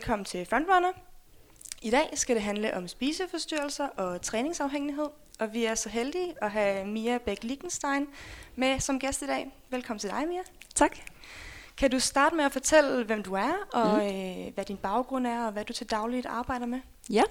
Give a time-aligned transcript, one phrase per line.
[0.00, 0.92] velkommen til Frontrunner.
[1.82, 5.06] I dag skal det handle om spiseforstyrrelser og træningsafhængighed,
[5.40, 8.06] og vi er så heldige at have Mia Bæk Lichtenstein
[8.56, 9.52] med som gæst i dag.
[9.70, 10.40] Velkommen til dig, Mia.
[10.74, 10.96] Tak.
[11.76, 14.00] Kan du starte med at fortælle, hvem du er, og mm.
[14.00, 16.80] øh, hvad din baggrund er, og hvad du til dagligt arbejder med?
[17.10, 17.22] Ja,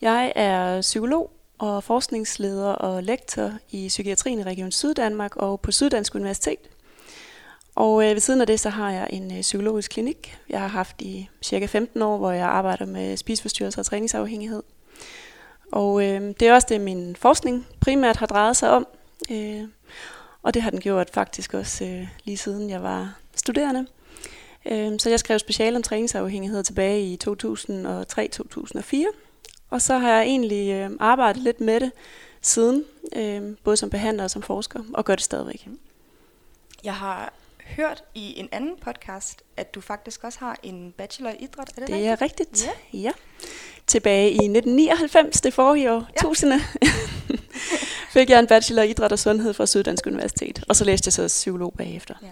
[0.00, 6.14] jeg er psykolog og forskningsleder og lektor i psykiatrien i Region Syddanmark og på Syddansk
[6.14, 6.70] Universitet.
[7.78, 10.68] Og øh, ved siden af det, så har jeg en øh, psykologisk klinik, jeg har
[10.68, 14.62] haft i cirka 15 år, hvor jeg arbejder med spiseforstyrrelser og træningsafhængighed.
[15.72, 18.86] Og øh, det er også det, min forskning primært har drejet sig om.
[19.30, 19.62] Øh,
[20.42, 23.86] og det har den gjort faktisk også øh, lige siden jeg var studerende.
[24.70, 28.96] Øh, så jeg skrev special om træningsafhængighed tilbage i 2003-2004.
[29.70, 31.92] Og så har jeg egentlig øh, arbejdet lidt med det
[32.42, 32.84] siden,
[33.16, 35.68] øh, både som behandler og som forsker, og gør det stadigvæk.
[36.84, 37.32] Jeg har
[37.76, 41.68] hørt i en anden podcast, at du faktisk også har en bachelor i idræt.
[41.76, 42.10] Er det, Det rigtigt?
[42.10, 42.98] er rigtigt, ja.
[42.98, 43.10] ja.
[43.86, 46.20] Tilbage i 1999, det forrige år, Ja.
[46.22, 46.60] tusinde,
[48.14, 50.64] fik jeg en bachelor i idræt og sundhed fra Syddansk Universitet.
[50.68, 52.14] Og så læste jeg så psykolog bagefter.
[52.22, 52.28] Ja.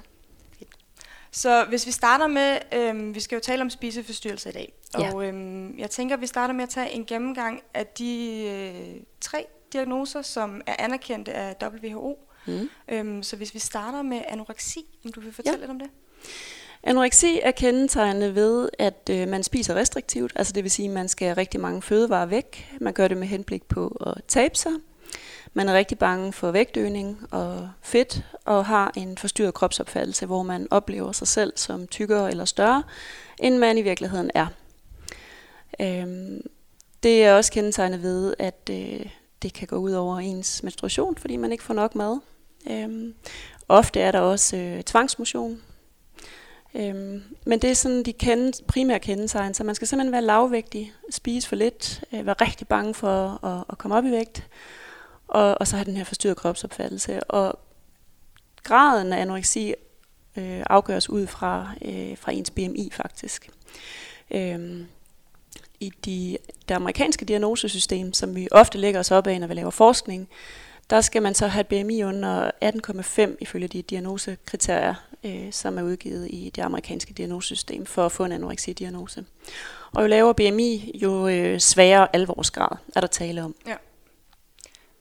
[1.33, 5.12] Så hvis vi starter med, øhm, vi skal jo tale om spiseforstyrrelser i dag, Ja.
[5.15, 9.00] og øhm, jeg tænker, at vi starter med at tage en gennemgang af de øh,
[9.21, 12.19] tre diagnoser, som er anerkendte af WHO.
[12.47, 12.69] Mm.
[12.89, 15.61] Øhm, så hvis vi starter med anoreksi, om du vil fortælle Ja.
[15.61, 15.89] lidt om det?
[16.83, 21.09] Anoreksi er kendetegnet ved, at øh, man spiser restriktivt, altså det vil sige, at man
[21.09, 22.77] skal have rigtig mange fødevarer væk.
[22.81, 24.73] Man gør det med henblik på at tabe sig.
[25.55, 30.69] Man er rigtig bange for vægtøgning og fedt, og har en forstyrret kropsopfattelse, hvor man
[30.71, 32.83] oplever sig selv som tykkere eller større,
[33.41, 34.47] end man i virkeligheden er.
[35.81, 36.41] Øhm,
[37.03, 39.06] det er også kendetegnet ved, at øh,
[39.43, 42.21] det kan gå ud over ens menstruation, fordi man ikke får nok mad.
[42.71, 43.15] Øhm,
[43.69, 45.60] ofte er der også øh, tvangsmotion,
[46.77, 50.93] Øhm, men det er sådan de kende, primære kendetegn, så man skal simpelthen være lavvægtig,
[51.10, 54.49] spise for lidt, øh, være rigtig bange for at, at komme op i vægt,
[55.28, 57.25] og, og så have den her forstyrret kropsopfattelse.
[57.25, 57.59] Og
[58.62, 59.75] graden af anoreksi
[60.37, 63.50] øh, afgøres ud fra, øh, fra ens BMI faktisk.
[64.31, 64.87] Øhm,
[65.81, 66.38] I de,
[66.69, 70.28] det amerikanske diagnosesystem, som vi ofte lægger os op af, når vi laver forskning,
[70.91, 75.83] der skal man så have et BMI under 18,5 ifølge de diagnosekriterier, øh, som er
[75.83, 79.25] udgivet i det amerikanske diagnosesystem for at få en anoreksi-diagnose.
[79.95, 83.55] Og jo lavere BMI, jo øh, sværere alvorsgrad er der tale om.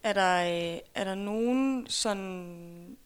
[0.04, 2.98] Er der, øh, er der nogen sådan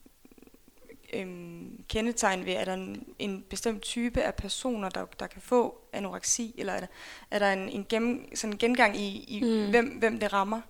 [1.12, 5.78] øhm, kendetegn ved, er der en, en bestemt type af personer, der, der kan få
[5.92, 6.86] anoreksi, eller er der,
[7.30, 9.70] er der en, en gennem, sådan en gengang i, i mm.
[9.70, 10.60] hvem, hvem det rammer?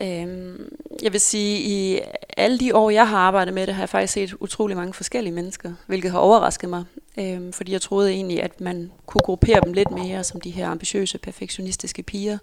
[0.00, 2.00] Øhm, jeg vil sige, i
[2.36, 5.34] alle de år, jeg har arbejdet med det, har jeg faktisk set utrolig mange forskellige
[5.34, 6.84] mennesker, hvilket har overrasket mig.
[7.18, 10.68] Øhm, fordi jeg troede egentlig, at man kunne gruppere dem lidt mere som de her
[10.68, 12.38] ambitiøse, perfektionistiske piger,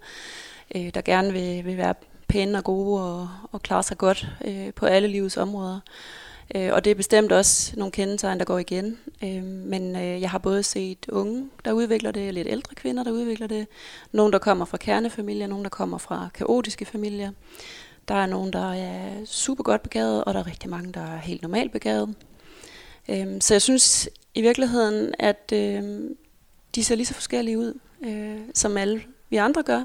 [0.74, 1.94] øh, der gerne vil, vil være
[2.28, 5.80] pæne og gode og, og klare sig godt øh, på alle livets områder.
[6.54, 8.98] Øh, og det er bestemt også nogle kendetegn, der går igen.
[9.24, 13.10] Øh, men øh, jeg har både set unge, der udvikler det, lidt ældre kvinder, der
[13.10, 13.66] udvikler det,
[14.12, 17.30] Nogle, der kommer fra kernefamilier, nogle, der kommer fra kaotiske familier.
[18.08, 21.18] Der er nogen, der er super godt begavet, og der er rigtig mange, der er
[21.18, 22.14] helt normalt begavet.
[23.08, 26.10] Øh, så jeg synes i virkeligheden, at øh,
[26.74, 29.84] de ser lige så forskellige ud, øh, som alle vi andre gør.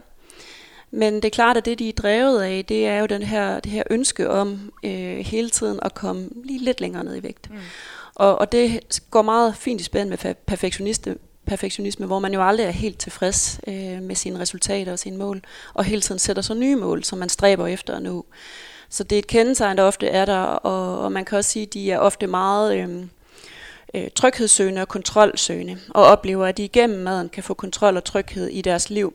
[0.92, 3.60] Men det er klart, at det, de er drevet af, det er jo den her,
[3.60, 7.50] det her ønske om øh, hele tiden at komme lige lidt længere ned i vægt.
[7.50, 7.58] Mm.
[8.16, 10.44] Og, og det går meget fint i spænd med fa-
[11.46, 15.42] perfektionisme, hvor man jo aldrig er helt tilfreds øh, med sine resultater og sine mål,
[15.74, 18.26] og hele tiden sætter sig nye mål, som man stræber efter at nå.
[18.90, 21.66] Så det er et kendetegn, der ofte er der, og, og man kan også sige,
[21.66, 23.06] at de er ofte meget øh,
[23.94, 28.48] øh, tryghedssøgende og kontrolsøgende, og oplever, at de igennem maden kan få kontrol og tryghed
[28.48, 29.14] i deres liv.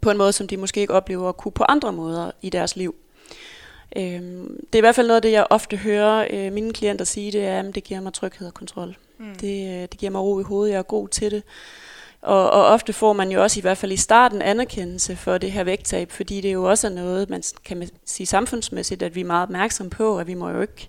[0.00, 2.76] På en måde, som de måske ikke oplever at kunne på andre måder i deres
[2.76, 2.94] liv.
[3.96, 7.04] Øhm, det er i hvert fald noget af det, jeg ofte hører øh, mine klienter
[7.04, 8.96] sige, det er, at det giver mig tryghed og kontrol.
[9.18, 9.34] Mm.
[9.34, 11.42] Det, øh, det giver mig ro i hovedet, jeg er god til det.
[12.22, 15.52] Og, og ofte får man jo også i hvert fald i starten anerkendelse for det
[15.52, 19.24] her vægttab, fordi det jo også er noget, man kan sige samfundsmæssigt, at vi er
[19.24, 20.88] meget opmærksom på, at vi må jo ikke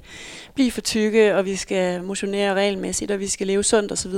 [0.54, 4.14] blive for tykke, og vi skal motionere regelmæssigt, og vi skal leve sundt osv.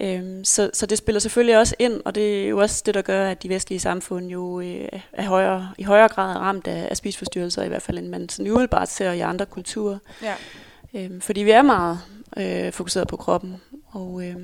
[0.00, 3.02] Øhm, så, så det spiller selvfølgelig også ind, og det er jo også det, der
[3.02, 6.86] gør, at de vestlige samfund jo øh, er højere, i højere grad er ramt af,
[6.90, 9.98] af spiseforstyrrelser, i hvert fald end man sådan umiddelbart ser i andre kulturer.
[10.22, 10.34] Ja.
[10.94, 11.98] Øhm, fordi vi er meget
[12.36, 13.56] øh, fokuseret på kroppen,
[13.86, 14.36] og, øh,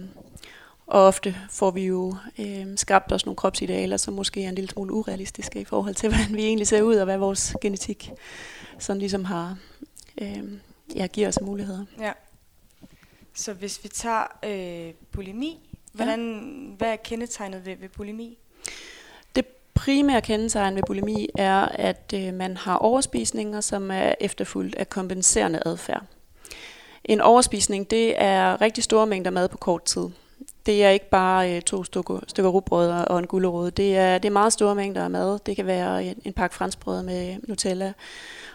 [0.87, 4.71] og ofte får vi jo øh, skabt os nogle kropsidealer, som måske er en lille
[4.71, 8.11] smule urealistiske i forhold til, hvordan vi egentlig ser ud, og hvad vores genetik
[8.79, 9.57] sådan ligesom har,
[10.21, 10.43] øh,
[10.97, 11.85] ja, giver os muligheder.
[12.01, 12.13] Ja.
[13.35, 16.35] Så hvis vi tager øh, bulimi, Hvordan,
[16.71, 16.77] ja.
[16.79, 18.39] Hvad er kendetegnet ved, ved bulimi?
[19.37, 24.89] Det primære kendetegn ved bulimi er, at øh, man har overspisninger, som er efterfulgt af
[24.89, 26.03] kompenserende adfærd.
[27.05, 30.09] En overspisning, det er rigtig store mængder mad på kort tid.
[30.67, 33.71] Det er ikke bare øh, to stykker, stykker rugbrød og en gulerod.
[33.71, 35.39] Det er, det er meget store mængder af mad.
[35.47, 37.93] Det kan være en, en pakke franskbrød med Nutella,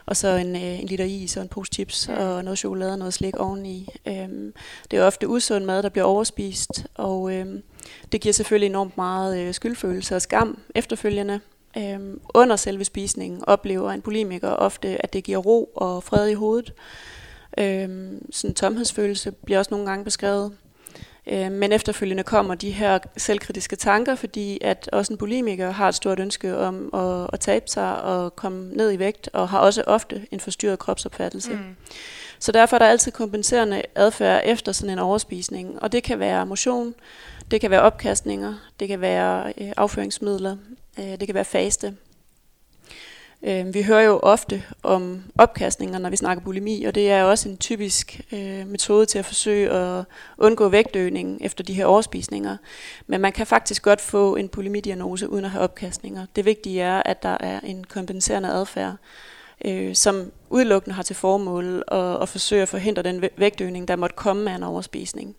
[0.06, 3.00] og så en, øh, en liter is og en pose chips og noget chokolade og
[3.00, 3.90] noget slik oveni.
[4.08, 4.54] Øhm,
[4.92, 7.64] det er ofte usund mad, der bliver overspist, og øhm,
[8.12, 11.40] det giver selvfølgelig enormt meget øh, skyldfølelse og skam efterfølgende.
[11.78, 16.34] Øhm, under selve spisningen oplever en bulimiker ofte, at det giver ro og fred i
[16.34, 16.74] hovedet.
[17.58, 20.52] Øhm, sådan en tomhedsfølelse bliver også nogle gange beskrevet.
[21.30, 25.96] Øh, men efterfølgende kommer de her selvkritiske tanker, fordi at også en bulimiker har et
[25.96, 29.84] stort ønske om at, at tabe sig og komme ned i vægt, og har også
[29.88, 31.52] ofte en forstyrret kropsopfattelse.
[31.52, 31.76] Mm.
[32.40, 36.46] Så derfor er der altid kompenserende adfærd efter sådan en overspisning, og det kan være
[36.46, 36.94] motion,
[37.52, 40.58] det kan være opkastninger, det kan være øh, afføringsmidler,
[41.00, 41.94] øh, det kan være faste.
[43.44, 47.50] Øh, vi hører jo ofte om opkastninger, når vi snakker bulimi, og det er også
[47.50, 50.06] en typisk øh, metode til at forsøge at
[50.38, 52.58] undgå vægtøgning efter de her overspisninger.
[53.08, 56.26] Men man kan faktisk godt få en bulimidiagnose uden at have opkastninger.
[56.36, 58.96] Det vigtige er, at der er en kompenserende adfærd,
[59.66, 64.16] øh, som udelukkende har til formål at, at forsøge at forhindre den vægtøgning, der måtte
[64.16, 65.36] komme af en overspisning.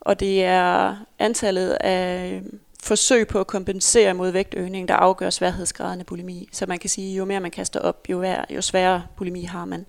[0.00, 2.42] Og det er antallet af
[2.86, 6.48] forsøg på at kompensere mod vægtøgning, der afgør sværhedsgraden af bulimi.
[6.52, 9.64] Så man kan sige, jo mere man kaster op, jo, vær, jo sværere bulimi har
[9.64, 9.86] man.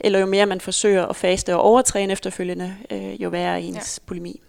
[0.00, 4.06] Eller jo mere man forsøger at faste og overtræne efterfølgende, øh, jo værre ens ja.
[4.06, 4.40] bulimi.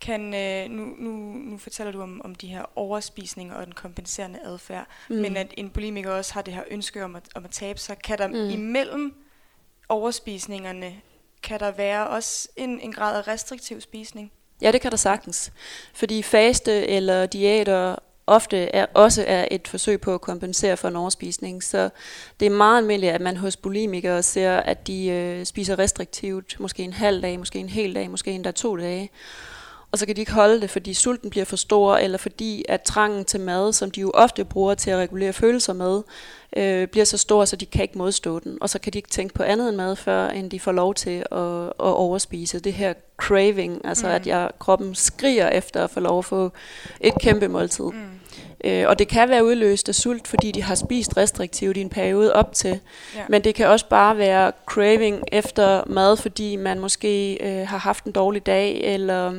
[0.00, 1.10] Kan, øh, nu, nu,
[1.50, 5.16] nu fortæller du om, om de her overspisninger og den kompenserende adfærd, mm.
[5.16, 7.98] men at en bulimiker også har det her ønske om at, om at tabe sig.
[7.98, 8.34] Kan der mm.
[8.34, 9.14] imellem
[9.88, 10.94] overspisningerne,
[11.42, 14.32] kan der være også en, en grad af restriktiv spisning?
[14.62, 15.52] Ja, det kan der sagtens.
[15.94, 20.96] Fordi faste eller diæter ofte er, også er et forsøg på at kompensere for en
[20.96, 21.62] overspisning.
[21.62, 21.90] Så
[22.40, 26.82] det er meget almindeligt, at man hos bulimikere ser, at de øh, spiser restriktivt, måske
[26.82, 29.10] en halv dag, måske en hel dag, måske endda to dage.
[29.92, 32.82] Og så kan de ikke holde det, fordi sulten bliver for stor, eller fordi at
[32.82, 36.02] trangen til mad, som de jo ofte bruger til at regulere følelser med,
[36.56, 38.58] øh, bliver så stor, så de kan ikke modstå den.
[38.60, 40.94] Og så kan de ikke tænke på andet end mad, før end de får lov
[40.94, 42.60] til at, at overspise.
[42.60, 44.12] Det her craving, altså mm.
[44.12, 46.52] at jeg, kroppen skriger efter at få lov at få
[47.00, 47.84] et kæmpe måltid.
[47.84, 48.20] Mm.
[48.64, 51.88] Øh, og det kan være udløst af sult, fordi de har spist restriktivt i en
[51.88, 52.80] periode op til.
[53.16, 53.20] Ja.
[53.28, 58.04] Men det kan også bare være craving efter mad, fordi man måske øh, har haft
[58.04, 59.32] en dårlig dag, eller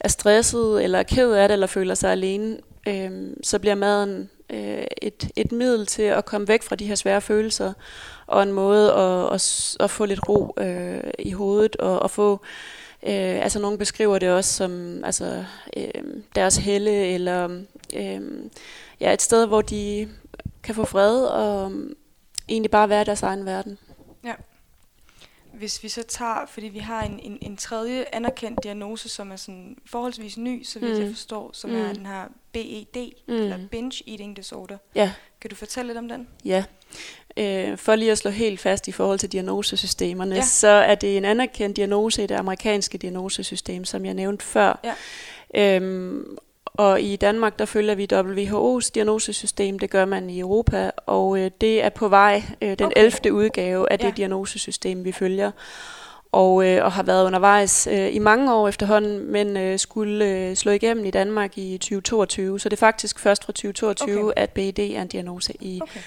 [0.00, 2.56] er stresset, eller er ked af det, eller føler sig alene.
[2.88, 3.10] Øh,
[3.42, 7.20] så bliver maden øh, et, et middel til at komme væk fra de her svære
[7.20, 7.72] følelser,
[8.26, 12.32] og en måde at, at, at få lidt ro øh, i hovedet, og at få,
[13.02, 15.44] øh, altså nogen beskriver det også som altså,
[15.76, 16.02] øh,
[16.34, 17.48] deres helle, eller
[17.96, 18.20] øh,
[19.00, 20.08] ja, et sted, hvor de
[20.62, 21.90] kan få fred, og øh,
[22.48, 23.78] egentlig bare være i deres egen verden.
[25.58, 29.36] Hvis vi så tager, fordi vi har en, en, en tredje anerkendt diagnose, som er
[29.36, 31.00] sådan forholdsvis ny, så vidt mm.
[31.00, 31.76] jeg forstår, som mm.
[31.76, 33.34] er den her BED, mm.
[33.34, 34.78] eller Binge Eating Disorder.
[34.94, 35.12] Ja.
[35.40, 36.28] Kan du fortælle lidt om den?
[36.44, 36.64] Ja.
[37.36, 40.42] Øh, for lige at slå helt fast i forhold til diagnosesystemerne, ja.
[40.42, 44.80] så er det en anerkendt diagnose i det amerikanske diagnosesystem, som jeg nævnte før.
[44.84, 44.94] Ja.
[45.54, 46.36] Øhm,
[46.74, 51.50] og i Danmark, der følger vi WHO's diagnosesystem, det gør man i Europa, og øh,
[51.60, 53.02] det er på vej, øh, den okay.
[53.24, 53.32] 11.
[53.32, 54.06] udgave af ja.
[54.06, 55.50] det diagnosesystem, vi følger.
[56.32, 60.56] Og, øh, og har været undervejs øh, i mange år efterhånden, men øh, skulle øh,
[60.56, 62.60] slå igennem i Danmark i 2022.
[62.60, 64.32] Så det er faktisk først fra 2022, okay.
[64.36, 66.00] at BED er en diagnose i okay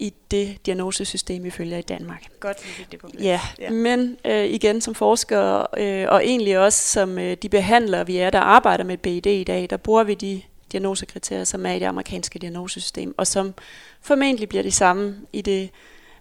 [0.00, 2.26] i det diagnosesystem, vi følger i Danmark.
[2.40, 3.24] Godt, vi det på plads.
[3.24, 3.70] Ja, ja.
[3.70, 8.30] men øh, igen som forskere, øh, og egentlig også som øh, de behandlere, vi er,
[8.30, 10.42] der arbejder med BID i dag, der bruger vi de
[10.72, 13.54] diagnosekriterier, som er i det amerikanske diagnosesystem, og som
[14.00, 15.70] formentlig bliver de samme i det,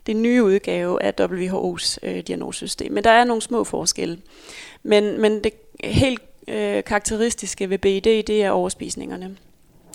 [0.05, 2.91] det nye udgave af WHO's øh, diagnosesystem.
[2.91, 4.17] Men der er nogle små forskelle.
[4.83, 9.37] Men, men det helt øh, karakteristiske ved BID, det er overspisningerne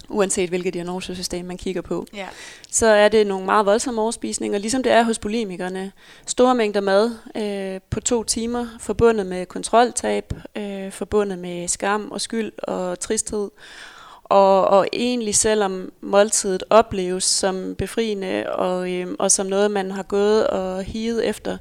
[0.09, 2.27] uanset hvilket diagnosesystem man kigger på, ja.
[2.71, 5.93] så er det nogle meget voldsomme overspisninger, ligesom det er hos bulimikerne.
[6.27, 12.21] Store mængder mad øh, på to timer, forbundet med kontroltab, øh, forbundet med skam og
[12.21, 13.51] skyld og tristhed.
[14.25, 20.03] Og, og egentlig selvom måltidet opleves som befriende og, øh, og som noget, man har
[20.03, 21.59] gået og higet efter,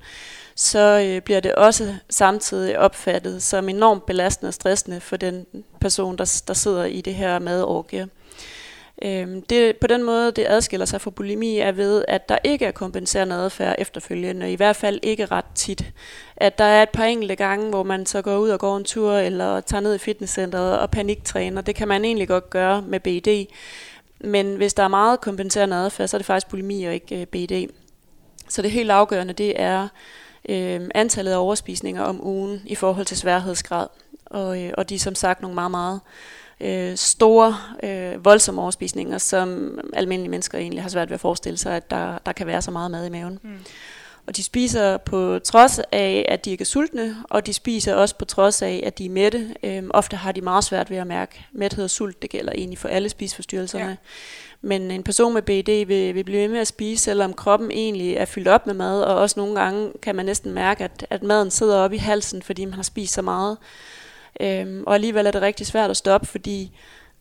[0.55, 5.45] så øh, bliver det også samtidig opfattet som enormt belastende og stressende for den
[5.81, 8.07] person, der, der sidder i det her madorgie.
[9.01, 12.65] Øhm, det, på den måde, det adskiller sig fra bulimi, er ved, at der ikke
[12.65, 15.85] er kompenserende adfærd efterfølgende, i hvert fald ikke ret tit.
[16.37, 18.83] At der er et par enkelte gange, hvor man så går ud og går en
[18.83, 21.61] tur, eller tager ned i fitnesscenteret og paniktræner.
[21.61, 23.51] Det kan man egentlig godt gøre med BD.
[24.19, 27.25] Men hvis der er meget kompenserende adfærd, så er det faktisk bulimi og ikke øh,
[27.25, 27.71] BD.
[28.49, 29.87] Så det helt afgørende, det er
[30.49, 33.87] øh, antallet af overspisninger om ugen i forhold til sværhedsgrad.
[34.25, 35.99] Og, øh, og de er som sagt nogle meget, meget
[36.63, 41.75] øh, store, øh, voldsomme overspisninger, som almindelige mennesker egentlig har svært ved at forestille sig,
[41.75, 43.39] at der, der kan være så meget mad i maven.
[43.43, 43.57] Mm.
[44.27, 48.15] Og de spiser på trods af, at de ikke er sultne, og de spiser også
[48.15, 49.55] på trods af, at de er mætte.
[49.63, 52.21] Øhm, ofte har de meget svært ved at mærke mæthed og sult.
[52.21, 53.89] Det gælder egentlig for alle spiseforstyrrelserne.
[53.89, 53.95] Ja.
[54.61, 58.13] Men en person med BD vil, vil blive ved med at spise, selvom kroppen egentlig
[58.13, 61.23] er fyldt op med mad, og også nogle gange kan man næsten mærke, at, at
[61.23, 63.57] maden sidder op i halsen, fordi man har spist så meget.
[64.41, 66.71] Øhm, og alligevel er det rigtig svært at stoppe, fordi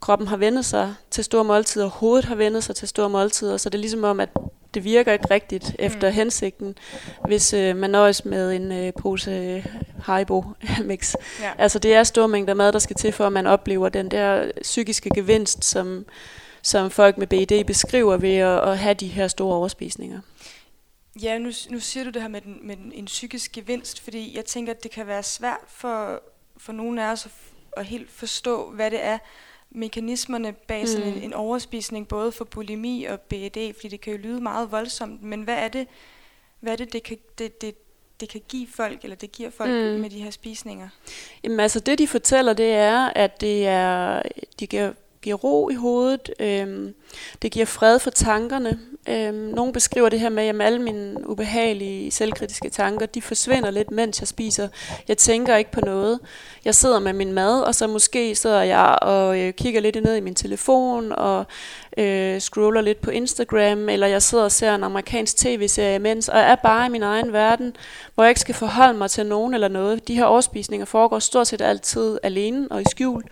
[0.01, 3.69] kroppen har vendt sig til store måltider, hovedet har vendt sig til store måltider, så
[3.69, 4.29] det er ligesom om, at
[4.75, 6.15] det virker ikke rigtigt efter mm.
[6.15, 6.79] hensigten,
[7.27, 9.65] hvis øh, man nøjes med en øh, pose
[10.03, 11.15] Haribo-mix.
[11.43, 11.51] Ja.
[11.59, 14.51] Altså det er store mængder mad, der skal til, for at man oplever den der
[14.63, 16.07] psykiske gevinst, som,
[16.63, 20.21] som folk med BD beskriver ved at, at have de her store overspisninger.
[21.23, 24.37] Ja, nu, nu siger du det her med, den, med den, en psykisk gevinst, fordi
[24.37, 26.23] jeg tænker, at det kan være svært for,
[26.63, 27.33] for nogle af os at,
[27.77, 29.19] at helt forstå, hvad det er,
[29.71, 31.17] mekanismerne bag sådan mm.
[31.17, 35.23] en, en overspisning, både for bulimi og BED, fordi det kan jo lyde meget voldsomt,
[35.23, 35.89] men hvad er det,
[36.61, 37.75] hvad er det, det kan, det, det,
[38.21, 40.01] det kan give folk, eller det giver folk mm.
[40.01, 40.89] med de her spisninger?
[41.45, 44.23] Jamen altså det, de fortæller, det er, at det er,
[44.61, 44.93] de giver,
[45.23, 46.95] giver ro i hovedet, øhm,
[47.43, 52.11] det giver fred for tankerne, Øhm, nogle beskriver det her med, at alle mine ubehagelige,
[52.11, 54.69] selvkritiske tanker, de forsvinder lidt, mens jeg spiser.
[55.09, 56.21] Jeg tænker ikke på noget.
[56.65, 60.17] Jeg sidder med min mad, og så måske sidder jeg og øh, kigger lidt ned
[60.17, 61.45] i min telefon, og
[61.99, 66.39] øh, scroller lidt på Instagram, eller jeg sidder og ser en amerikansk tv-serie imens, og
[66.39, 67.77] er bare i min egen verden,
[68.15, 70.09] hvor jeg ikke skal forholde mig til nogen eller noget.
[70.09, 73.23] De her overspisninger foregår stort set altid alene og i skjul.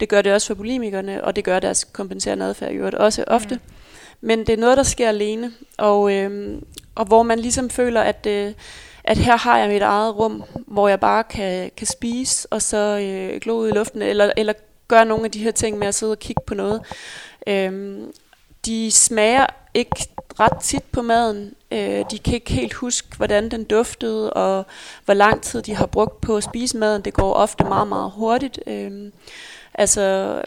[0.00, 3.54] Det gør det også for bulimikerne, og det gør deres kompenserende adfærd jo også ofte.
[3.54, 3.60] Mm.
[4.20, 6.58] Men det er noget, der sker alene, og, øh,
[6.94, 8.52] og hvor man ligesom føler, at, øh,
[9.04, 12.76] at her har jeg mit eget rum, hvor jeg bare kan, kan spise, og så
[12.76, 14.52] øh, glo ud i luften, eller, eller
[14.88, 16.82] gøre nogle af de her ting med at sidde og kigge på noget.
[17.46, 17.98] Øh,
[18.66, 20.06] de smager ikke
[20.40, 21.54] ret tit på maden.
[21.70, 24.66] Øh, de kan ikke helt huske, hvordan den duftede, og
[25.04, 27.02] hvor lang tid de har brugt på at spise maden.
[27.02, 28.58] Det går ofte meget, meget hurtigt.
[28.66, 29.10] Øh,
[29.74, 30.42] altså,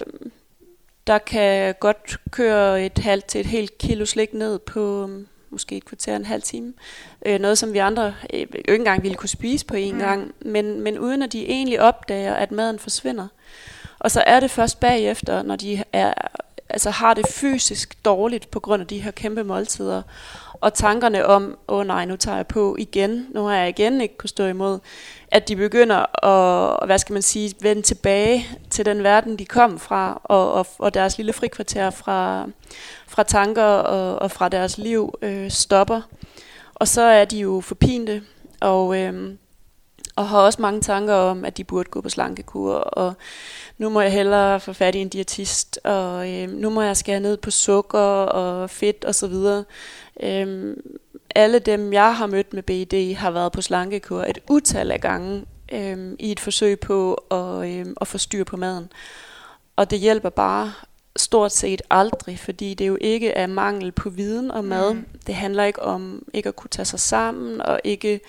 [1.07, 5.77] der kan godt køre et halvt til et helt kilo slik ned på um, måske
[5.77, 6.73] et kvarter, en halv time.
[7.25, 9.99] Øh, noget, som vi andre øh, ikke engang ville kunne spise på en mm.
[9.99, 13.27] gang, men, men uden at de egentlig opdager, at maden forsvinder.
[13.99, 16.13] Og så er det først bagefter, når de er,
[16.73, 20.01] altså har det fysisk dårligt på grund af de her kæmpe måltider,
[20.53, 24.01] og tankerne om, åh oh, nej, nu tager jeg på igen, nu har jeg igen
[24.01, 24.79] ikke kunne stå imod,
[25.31, 29.79] at de begynder at, hvad skal man sige, vende tilbage til den verden, de kom
[29.79, 32.47] fra, og, og, og deres lille frikvarter fra,
[33.07, 36.01] fra tanker og, og fra deres liv øh, stopper.
[36.73, 38.23] Og så er de jo forpinte,
[38.61, 39.35] og, øh,
[40.15, 43.13] og har også mange tanker om, at de burde gå på slankekur, og
[43.77, 47.19] nu må jeg hellere få fat i en diætist, og øh, nu må jeg skære
[47.19, 49.63] ned på sukker og fedt osv.
[50.23, 50.77] Øh,
[51.35, 55.45] alle dem, jeg har mødt med BD, har været på slankekur et utal af gange
[55.71, 58.91] øh, i et forsøg på at, øh, at få styr på maden.
[59.75, 60.73] Og det hjælper bare
[61.15, 64.93] stort set aldrig, fordi det jo ikke er mangel på viden om mad.
[64.93, 65.05] Mm.
[65.27, 68.19] Det handler ikke om ikke at kunne tage sig sammen og ikke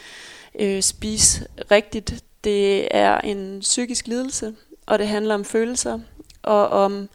[0.60, 2.24] øh, spise rigtigt.
[2.44, 4.54] Det er en psykisk lidelse,
[4.86, 5.98] og det handler om følelser
[6.42, 7.08] og om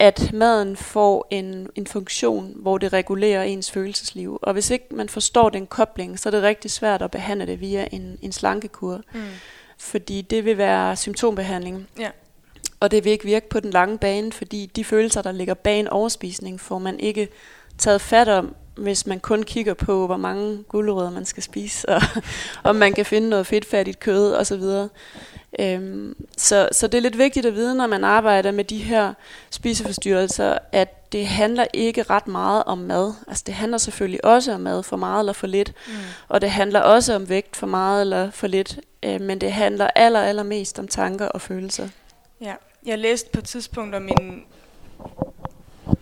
[0.00, 4.38] at maden får en, en funktion, hvor det regulerer ens følelsesliv.
[4.42, 7.60] Og hvis ikke man forstår den kobling, så er det rigtig svært at behandle det
[7.60, 9.00] via en, en slankekur.
[9.14, 9.20] Mm.
[9.78, 11.88] Fordi det vil være symptombehandling.
[11.98, 12.10] Ja.
[12.80, 15.80] Og det vil ikke virke på den lange bane, fordi de følelser, der ligger bag
[15.80, 17.28] en overspisning, får man ikke
[17.78, 22.02] taget fat om, hvis man kun kigger på, hvor mange gulerødder man skal spise, og
[22.70, 24.62] om man kan finde noget fedtfattigt kød osv.
[25.58, 29.14] Øhm, så, så det er lidt vigtigt at vide, når man arbejder med de her
[29.50, 33.12] spiseforstyrrelser, at det handler ikke ret meget om mad.
[33.28, 35.72] Altså det handler selvfølgelig også om mad, for meget eller for lidt.
[35.86, 35.92] Mm.
[36.28, 38.78] Og det handler også om vægt, for meget eller for lidt.
[39.02, 41.88] Øh, men det handler aller, aller mest om tanker og følelser.
[42.40, 42.54] Ja,
[42.86, 44.42] jeg læste på et tidspunkt om en,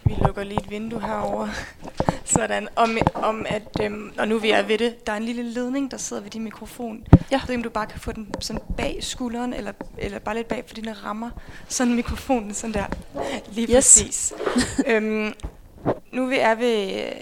[0.08, 1.48] vi lukker lige et vindue herover.
[2.24, 2.68] Sådan.
[2.76, 5.90] Om, om at, øhm, og nu vil jeg ved det, der er en lille ledning,
[5.90, 7.06] der sidder ved din mikrofon.
[7.12, 7.16] Ja.
[7.30, 10.34] Jeg ved ikke, om du bare kan få den sådan bag skulderen, eller, eller bare
[10.34, 11.30] lidt bag for dine rammer.
[11.68, 12.84] Sådan mikrofonen, sådan der.
[13.54, 13.74] Lige Yes.
[13.74, 14.32] præcis.
[14.86, 15.32] øhm,
[16.12, 16.92] nu vi er ved...
[17.04, 17.12] øh,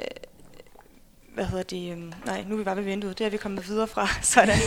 [1.35, 1.93] Hvad hedder det?
[1.93, 3.19] øhm, Nej, nu er vi bare ved vinduet.
[3.19, 4.09] Det er vi kommet videre fra.
[4.35, 4.59] Sådan.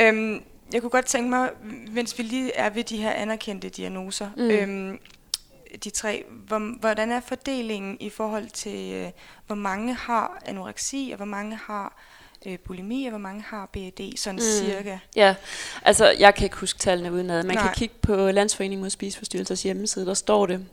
[0.00, 1.50] øhm, jeg kunne godt tænke mig,
[1.92, 4.50] mens vi lige er ved de her anerkendte diagnoser, mm.
[4.50, 4.98] øhm,
[5.84, 9.10] de tre, hvor, hvordan er fordelingen i forhold til, øh,
[9.46, 11.96] hvor mange har anoreksi, og hvor mange har
[12.46, 14.40] øh, bulimi, og hvor mange har BAD, sådan Mm.
[14.66, 14.98] cirka?
[15.16, 15.34] Ja,
[15.82, 17.42] altså jeg kan ikke huske tallene udenad.
[17.42, 17.64] Man Nej.
[17.66, 20.66] Kan kigge på Landsforeningen mod spiseforstyrrelsers hjemmeside, der står det.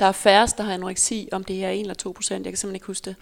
[0.00, 2.58] Der er færrest, der har anoreksi, om det er 1 eller 2 procent, jeg kan
[2.58, 3.16] simpelthen ikke huske det.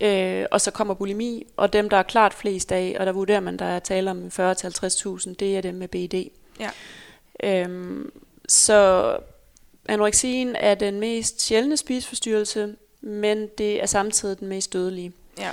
[0.00, 0.40] Nej.
[0.40, 3.40] Øh, og så kommer bulimi, og dem, der er klart flest af, og der vurderer
[3.40, 6.24] man, der er tale om 40-50.000, det er dem med BED.
[6.60, 6.70] Ja.
[7.44, 8.10] Øhm,
[8.48, 9.16] så
[9.88, 15.12] anoreksien er den mest sjældne spiseforstyrrelse, men det er samtidig den mest dødelige.
[15.38, 15.50] Ja.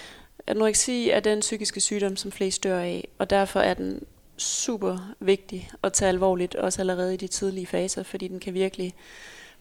[0.47, 4.03] Anoreksi er den psykiske sygdom, som flest dør af, og derfor er den
[4.37, 8.95] super vigtig at tage alvorligt, også allerede i de tidlige faser, fordi den kan virkelig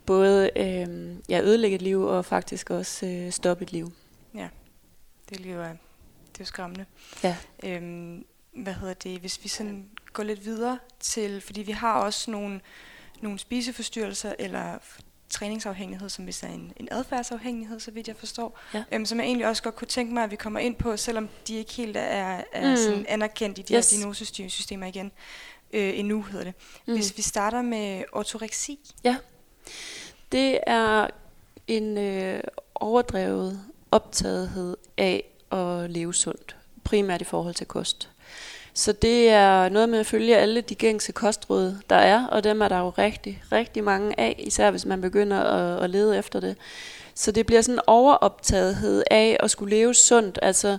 [0.06, 3.92] både øh, ja, ødelægge et liv og faktisk også øh, stoppe et liv.
[5.30, 5.68] Det er jo, det
[6.34, 6.84] er jo skræmmende.
[7.22, 7.36] Ja.
[7.64, 12.30] Øhm, hvad hedder det, hvis vi sådan går lidt videre til, fordi vi har også
[12.30, 12.60] nogle,
[13.22, 14.78] nogle spiseforstyrrelser eller
[15.30, 18.84] træningsafhængighed, som hvis er en, en adfærdsafhængighed, så vidt jeg forstår, Ja.
[18.92, 21.28] øhm, som jeg egentlig også godt kunne tænke mig, at vi kommer ind på, selvom
[21.48, 22.76] de ikke helt er, er Mm.
[22.76, 23.90] sådan anerkendt i de Yes.
[23.90, 25.12] her diagnosesystemer igen,
[25.72, 26.54] øh, endnu hedder det.
[26.86, 26.94] Mm.
[26.94, 28.78] Hvis vi starter med ortoreksi,
[30.32, 31.06] Det er
[31.66, 32.40] en øh,
[32.74, 33.60] overdrevet
[33.90, 38.10] optagethed af at leve sundt, primært i forhold til kost.
[38.74, 42.62] Så det er noget med at følge alle de gængse kostråd, der er, og dem
[42.62, 46.40] er der jo rigtig, rigtig mange af, især hvis man begynder at, at lede efter
[46.40, 46.56] det.
[47.14, 50.38] Så det bliver sådan en overoptagethed af at skulle leve sundt.
[50.42, 50.78] Altså,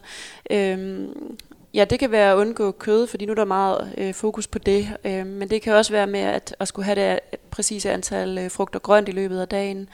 [0.50, 1.38] øhm,
[1.73, 4.60] ja, det kan være at undgå kød, fordi nu er der meget øh, fokus på
[4.60, 4.88] det.
[5.06, 7.19] Øh, men det kan også være med at, at skulle have det
[7.51, 9.89] præcise antal øh, frugt og grønt i løbet af dagen.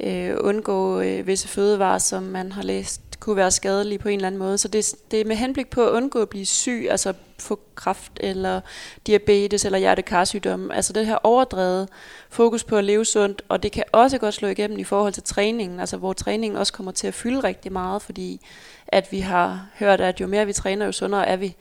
[0.00, 4.26] Øh, undgå øh, visse fødevarer, som man har læst kunne være skadelige på en eller
[4.26, 4.58] anden måde.
[4.58, 8.12] Så det, det er med henblik på at undgå at blive syg, altså få kræft
[8.20, 8.60] eller
[9.06, 10.70] diabetes eller hjertekarsygdom.
[10.70, 11.88] Altså det her overdrevet
[12.30, 15.22] fokus på at leve sundt, og det kan også godt slå igennem i forhold til
[15.22, 18.40] træningen, altså hvor træningen også kommer til at fylde rigtig meget, fordi
[18.88, 21.56] at vi har hørt, at jo mere vi træner, jo sundere er vi.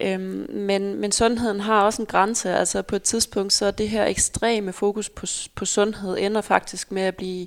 [0.00, 2.54] Øhm, men, men sundheden har også en grænse.
[2.54, 6.92] Altså på et tidspunkt, så er det her ekstreme fokus på, på sundhed ender faktisk
[6.92, 7.46] med at blive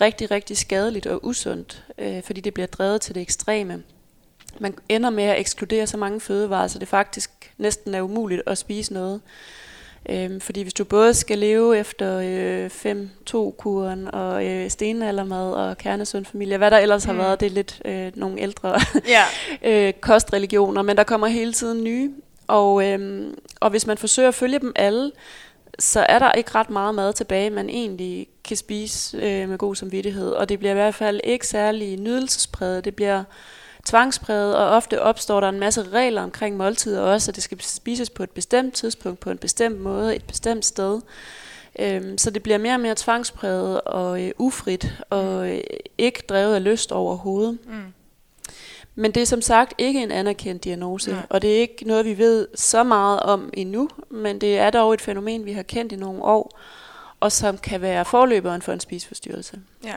[0.00, 3.82] rigtig, rigtig skadeligt og usundt, øh, fordi det bliver drevet til det ekstreme.
[4.58, 8.58] Man ender med at ekskludere så mange fødevarer, så det faktisk næsten er umuligt at
[8.58, 9.20] spise noget.
[10.08, 12.70] Øhm, fordi hvis du både skal leve efter øh,
[13.30, 17.16] 5-2-kuren og øh, stenaldermad og kernesund familie, hvad der ellers mm.
[17.16, 18.80] har været, det er lidt øh, nogle ældre
[19.16, 19.24] Ja.
[19.62, 22.10] øh, kostreligioner, men der kommer hele tiden nye.
[22.46, 25.12] Og, øhm, og hvis man forsøger at følge dem alle,
[25.78, 29.74] så er der ikke ret meget mad tilbage, man egentlig kan spise øh, med god
[29.74, 30.30] samvittighed.
[30.30, 32.84] Og det bliver i hvert fald ikke særlig nydelsespræget.
[32.84, 33.24] Det bliver
[33.84, 38.10] tvangspræget, og ofte opstår der en masse regler omkring måltider også, at det skal spises
[38.10, 41.00] på et bestemt tidspunkt, på en bestemt måde, et bestemt sted.
[41.78, 45.60] Øhm, så det bliver mere og mere tvangspræget og øh, ufrit, og øh,
[45.98, 47.58] ikke drevet af lyst overhovedet.
[47.66, 47.92] Mm.
[48.94, 51.26] Men det er som sagt ikke en anerkendt diagnose, Nej.
[51.30, 54.94] og det er ikke noget, vi ved så meget om endnu, men det er dog
[54.94, 56.58] et fænomen, vi har kendt i nogle år,
[57.20, 59.60] og som kan være forløberen for en spiseforstyrrelse.
[59.84, 59.94] Ja.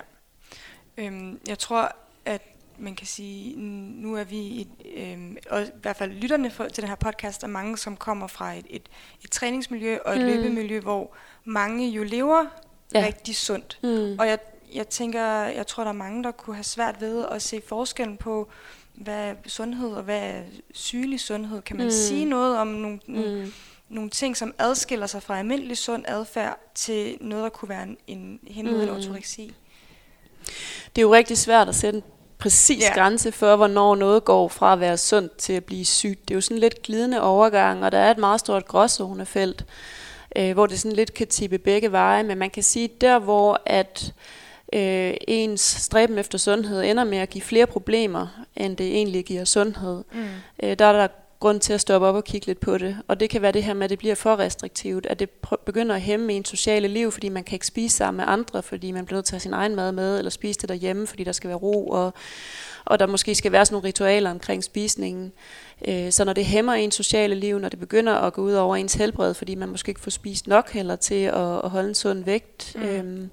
[0.97, 2.41] Øhm, jeg tror, at
[2.77, 3.55] man kan sige,
[4.01, 7.43] nu er vi, i, øhm, og i hvert fald lytterne for, til den her podcast,
[7.43, 8.89] er mange, som kommer fra et, et,
[9.23, 10.27] et træningsmiljø og et Mm.
[10.27, 12.45] løbemiljø, hvor mange jo lever
[12.93, 13.03] ja.
[13.05, 13.79] rigtig sundt.
[13.83, 14.15] Mm.
[14.19, 14.39] Og jeg,
[14.73, 18.17] jeg tænker, jeg tror, der er mange, der kunne have svært ved at se forskellen
[18.17, 18.49] på,
[18.97, 20.41] hvad er sundhed og hvad er
[20.73, 21.61] sygelig sundhed.
[21.61, 21.87] Kan man Mm.
[21.87, 21.91] mm.
[21.91, 23.53] sige noget om nogle, nogle, Mm.
[23.89, 27.97] nogle ting, som adskiller sig fra almindelig sund adfærd til noget, der kunne være en,
[28.07, 28.95] en hen mod en Mm.
[28.95, 29.53] ortoreksi?
[30.95, 32.03] Det er jo rigtig svært at sætte en
[32.37, 32.93] præcis Ja.
[32.93, 36.21] grænse for, hvornår noget går fra at være sundt til at blive sygt.
[36.27, 39.65] Det er jo sådan lidt glidende overgang, og der er et meget stort gråzonefelt,
[40.35, 43.61] øh, hvor det sådan lidt kan tippe begge veje, men man kan sige, der hvor
[43.65, 44.13] at
[44.73, 49.45] øh, ens stræben efter sundhed ender med at give flere problemer, end det egentlig giver
[49.45, 50.19] sundhed, Mm.
[50.63, 51.07] øh, der er der
[51.39, 52.97] grund til at stoppe op og kigge lidt på det.
[53.07, 55.29] Og det kan være det her med, at det bliver for restriktivt, at det
[55.65, 58.91] begynder at hæmme ens sociale liv, fordi man kan ikke spise sammen med andre, fordi
[58.91, 61.23] man bliver nødt til at have sin egen mad med, eller spise det derhjemme, fordi
[61.23, 62.13] der skal være ro, og,
[62.85, 65.31] og der måske skal være sådan nogle ritualer omkring spisningen.
[65.87, 68.75] Øh, så når det hæmmer ens sociale liv, når det begynder at gå ud over
[68.75, 71.95] ens helbred, fordi man måske ikke får spist nok heller til at, at holde en
[71.95, 72.81] sund vægt, Mm.
[72.83, 73.29] øhm,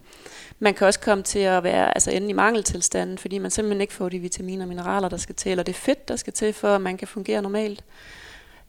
[0.58, 3.92] man kan også komme til at være altså ende i mangeltilstanden, fordi man simpelthen ikke
[3.92, 6.74] får de vitaminer og mineraler, der skal til, eller det fedt, der skal til, for
[6.74, 7.84] at man kan fungere normalt.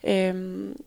[0.04, 0.78] Øhm,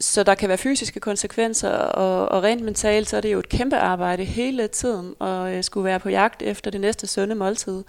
[0.00, 3.48] så der kan være fysiske konsekvenser, og, og rent mentalt, så er det jo et
[3.48, 7.84] kæmpe arbejde hele tiden, at øh, skulle være på jagt efter det næste sunde måltid.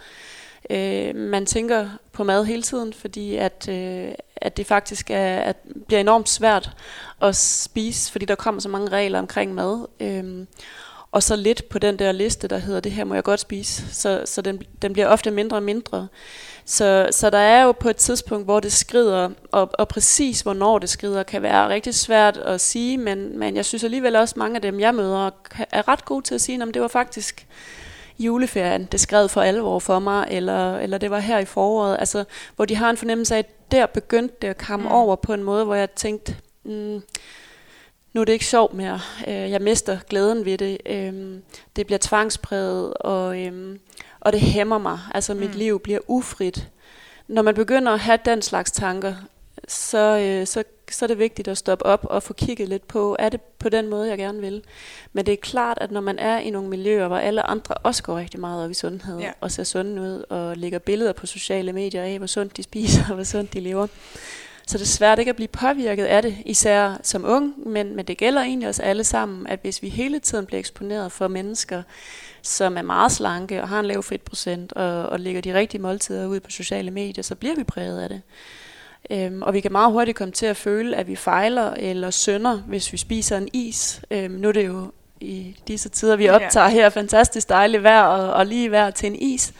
[0.69, 5.55] Øh, man tænker på mad hele tiden, fordi at, øh, at det faktisk er, at
[5.87, 6.69] bliver enormt svært
[7.21, 9.87] at spise, fordi der kommer så mange regler omkring mad.
[9.99, 10.45] Øh,
[11.11, 13.93] og så lidt på den der liste, der hedder, det her må jeg godt spise.
[13.93, 16.07] Så, så den, den bliver ofte mindre og mindre.
[16.65, 20.79] Så, så der er jo på et tidspunkt, hvor det skrider, og, og præcis hvornår
[20.79, 24.55] det skrider, kan være rigtig svært at sige, men, men jeg synes alligevel også, mange
[24.55, 25.29] af dem, jeg møder,
[25.71, 27.47] er ret gode til at sige, om det var faktisk
[28.19, 32.23] juleferien, det skred for alvor for mig, eller, eller det var her i foråret, altså,
[32.55, 34.91] hvor de har en fornemmelse af, at der begyndte det at komme mm.
[34.91, 37.01] over på en måde, hvor jeg tænkte, mm,
[38.15, 38.99] nu er det ikke sjovt mere.
[39.27, 40.77] Øh, jeg mister glæden ved det.
[40.85, 41.13] Øh,
[41.75, 43.77] det bliver tvangspræget, og, øh,
[44.19, 44.99] og det hæmmer mig.
[45.13, 45.57] Altså mit mm.
[45.57, 46.69] liv bliver ufrit.
[47.27, 49.15] Når man begynder at have den slags tanker,
[49.67, 53.15] så, øh, så, så er det vigtigt at stoppe op og få kigget lidt på,
[53.19, 54.63] er det på den måde, jeg gerne vil.
[55.13, 58.03] Men det er klart, at når man er i nogle miljøer, hvor alle andre også
[58.03, 59.31] går rigtig meget op i sundhed, ja.
[59.41, 63.03] og ser sunde ud, og lægger billeder på sociale medier af, hvor sundt de spiser,
[63.09, 63.87] og hvor sundt de lever,
[64.67, 68.05] så det er svært ikke at blive påvirket af det, især som ung, men, men
[68.05, 71.83] det gælder egentlig os alle sammen, at hvis vi hele tiden bliver eksponeret for mennesker,
[72.41, 76.27] som er meget slanke og har en lav fedtprocent og, og lægger de rigtige måltider
[76.27, 78.21] ud på sociale medier, så bliver vi præget af det.
[79.09, 82.57] Øhm, og vi kan meget hurtigt komme til at føle, at vi fejler eller synder,
[82.57, 84.01] hvis vi spiser en is.
[84.11, 88.33] Øhm, nu er det jo i disse tider, vi optager her fantastisk dejligt vejr og,
[88.33, 89.53] og lige vejr til en is.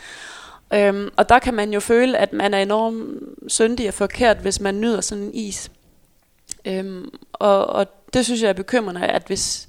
[0.76, 4.60] Øhm, og der kan man jo føle, at man er enormt syndig og forkert, hvis
[4.60, 5.72] man nyder sådan en is.
[6.66, 9.68] Øhm, og, og det synes jeg er bekymrende, at hvis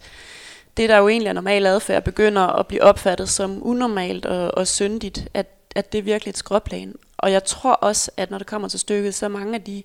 [0.76, 4.66] det, der jo egentlig er normal adfærd, begynder at blive opfattet som unormalt og, og
[4.66, 6.94] syndigt, at, at det er virkelig et skråplan.
[7.18, 9.82] Og jeg tror også, at når det kommer til stykket, så mange af de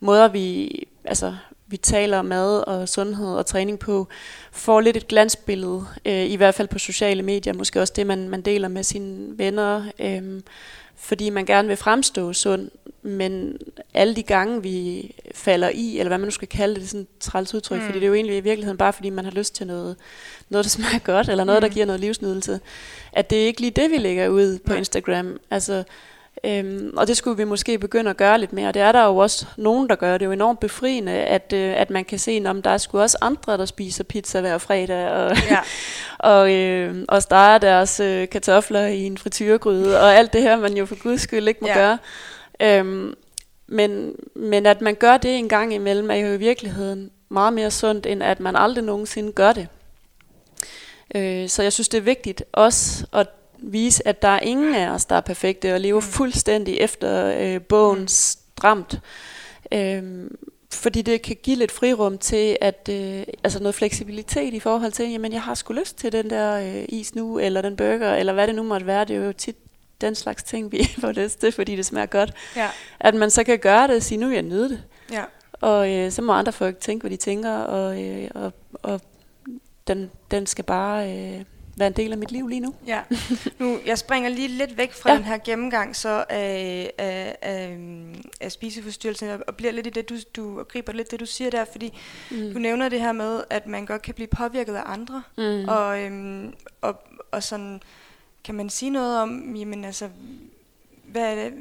[0.00, 0.70] måder, vi,
[1.04, 4.08] altså, vi taler mad og sundhed og træning på,
[4.52, 8.28] får lidt et glansbillede, øh, i hvert fald på sociale medier, måske også det, man,
[8.28, 10.42] man deler med sine venner, øh,
[10.96, 12.70] fordi man gerne vil fremstå sund,
[13.02, 13.58] men
[13.94, 16.90] alle de gange, vi falder i, eller hvad man nu skal kalde det, det er
[16.90, 17.86] sådan et træls udtryk, mm.
[17.86, 19.96] fordi det er jo egentlig i virkeligheden bare, fordi man har lyst til noget,
[20.48, 21.68] noget der smager godt, eller noget, mm.
[21.68, 22.60] der giver noget livsnydelse,
[23.12, 25.36] at det er ikke lige det, vi lægger ud på Instagram.
[25.50, 25.84] Altså,
[26.44, 28.72] Øhm, og det skulle vi måske begynde at gøre lidt mere.
[28.72, 30.12] Det er der jo også nogen, der gør.
[30.12, 33.00] Det er jo enormt befriende, at, øh, at man kan se, om der er sgu
[33.00, 35.58] også andre, der spiser pizza hver fredag, og, ja.
[36.32, 40.76] og, øh, og steger deres øh, kartofler i en frityregryde, og alt det her, man
[40.76, 41.78] jo for guds skyld ikke må ja.
[41.78, 41.98] gøre.
[42.62, 43.14] Øhm,
[43.66, 47.70] men, men at man gør det en gang imellem, er jo i virkeligheden meget mere
[47.70, 49.68] sundt, end at man aldrig nogensinde gør det.
[51.14, 54.88] Øh, så jeg synes, det er vigtigt også at vise, at der er ingen af
[54.88, 56.06] os, der er perfekte og lever mm.
[56.06, 58.08] fuldstændig efter øh, bogen mm.
[58.08, 59.00] stramt.
[59.72, 60.36] Øhm,
[60.72, 65.10] fordi det kan give lidt frirum til, at øh, altså noget fleksibilitet i forhold til,
[65.10, 68.32] jamen jeg har sgu lyst til den der øh, is nu, eller den burger, eller
[68.32, 69.04] hvad det nu måtte være.
[69.04, 69.56] Det er jo tit
[70.00, 72.32] den slags ting, vi får lyst til, fordi det smager godt.
[72.56, 72.68] Ja.
[73.00, 74.82] At man så kan gøre det og sige, nu vil jeg nyde det.
[75.12, 75.24] Ja.
[75.52, 79.00] Og øh, så må andre folk tænke, hvad de tænker, og, øh, og, og
[79.86, 81.12] den, den skal bare...
[81.12, 81.44] Øh,
[81.76, 82.74] være en del af mit liv lige nu.
[82.86, 83.02] Ja.
[83.58, 85.16] Nu, jeg springer lige lidt væk fra ja.
[85.16, 87.78] den her gennemgang så af, af, af,
[88.40, 91.50] af spiseforstyrrelsen og bliver lidt i det, du, du og griber lidt det, du siger
[91.50, 91.98] der, fordi
[92.30, 92.52] mm.
[92.52, 95.68] du nævner det her med, at man godt kan blive påvirket af andre, mm.
[95.68, 97.80] og, øhm, og, og sådan,
[98.44, 100.08] kan man sige noget om, jamen altså,
[101.04, 101.54] hvad er det,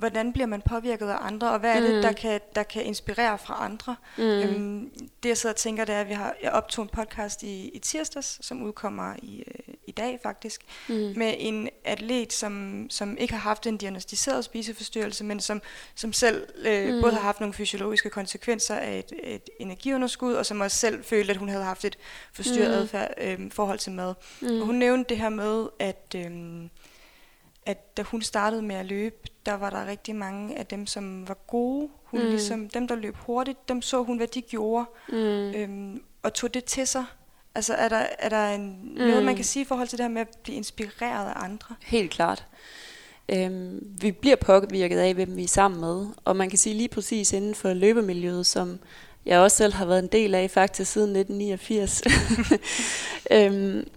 [0.00, 2.02] hvordan bliver man påvirket af andre, og hvad er det, mm.
[2.02, 3.96] der, kan, der kan inspirere fra andre.
[4.18, 4.24] Mm.
[4.24, 4.90] Øhm,
[5.22, 7.68] det jeg sidder og tænker, det er, at vi har, jeg optog en podcast i,
[7.68, 10.94] i tirsdags, som udkommer i, øh, i dag faktisk, mm.
[10.94, 15.62] med en atlet, som, som ikke har haft en diagnostiseret spiseforstyrrelse, men som,
[15.94, 17.00] som selv øh, mm.
[17.02, 21.30] både har haft nogle fysiologiske konsekvenser af et, et energiunderskud, og som også selv følte,
[21.30, 21.98] at hun havde haft et
[22.32, 22.74] forstyrret mm.
[22.74, 24.14] adfærd, øh, forhold til mad.
[24.40, 24.60] Mm.
[24.60, 26.14] Og hun nævnte det her med, at...
[26.16, 26.30] Øh,
[27.70, 31.28] at da hun startede med at løbe, der var der rigtig mange af dem, som
[31.28, 31.88] var gode.
[32.04, 32.28] Hun mm.
[32.28, 35.54] ligesom, dem, der løb hurtigt, dem så hun, hvad de gjorde, mm.
[35.54, 37.04] øhm, og tog det til sig.
[37.54, 38.98] Altså er der, er der en, mm.
[38.98, 41.74] noget, man kan sige i forhold til det her med at blive inspireret af andre?
[41.82, 42.46] Helt klart.
[43.28, 46.06] Øhm, vi bliver påvirket af, hvem vi er sammen med.
[46.24, 48.78] Og man kan sige lige præcis inden for løbemiljøet, som
[49.26, 52.02] jeg også selv har været en del af faktisk siden 1989,
[53.30, 53.88] øhm,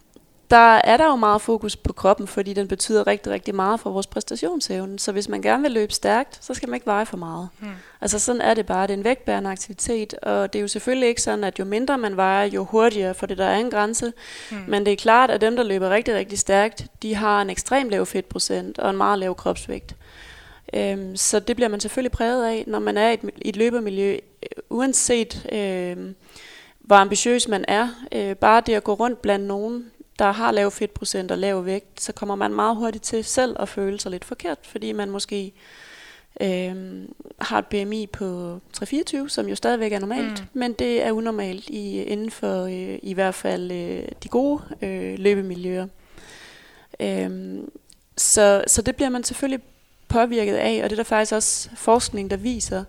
[0.52, 3.92] der er der jo meget fokus på kroppen, fordi den betyder rigtig, rigtig meget for
[3.92, 5.00] vores præstationsevne.
[5.00, 7.50] Så hvis man gerne vil løbe stærkt, så skal man ikke veje for meget.
[7.60, 7.70] Hmm.
[8.02, 8.88] Altså sådan er det bare.
[8.88, 11.98] Det er en vægtbærende aktivitet, og det er jo selvfølgelig ikke sådan, at jo mindre
[11.98, 14.14] man vejer, jo hurtigere, for det der er en grænse.
[14.52, 14.60] Hmm.
[14.68, 17.90] Men det er klart, at dem, der løber rigtig, rigtig stærkt, de har en ekstrem
[17.90, 19.96] lav fedtprocent og en meget lav kropsvægt.
[20.74, 23.56] Øhm, så det bliver man selvfølgelig præget af, når man er i et, i et
[23.56, 26.14] løbermiljø, øh, uanset øh,
[26.84, 27.90] hvor ambitiøs man er.
[28.12, 29.86] Øh, bare det at gå rundt blandt nogen,
[30.20, 33.70] der har lav fedtprocent og lav vægt, så kommer man meget hurtigt til selv at
[33.70, 35.54] føle sig lidt forkert, fordi man måske
[36.42, 37.06] øh,
[37.42, 40.60] har et BMI på 324, som jo stadigvæk er normalt, mm.
[40.60, 45.20] men det er unormalt i, inden for øh, i hvert fald øh, de gode øh,
[45.20, 45.88] løbemiljøer.
[47.00, 47.60] Øh,
[48.18, 49.62] så, så det bliver man selvfølgelig
[50.08, 52.84] påvirket af, og det er der faktisk også forskning, der viser.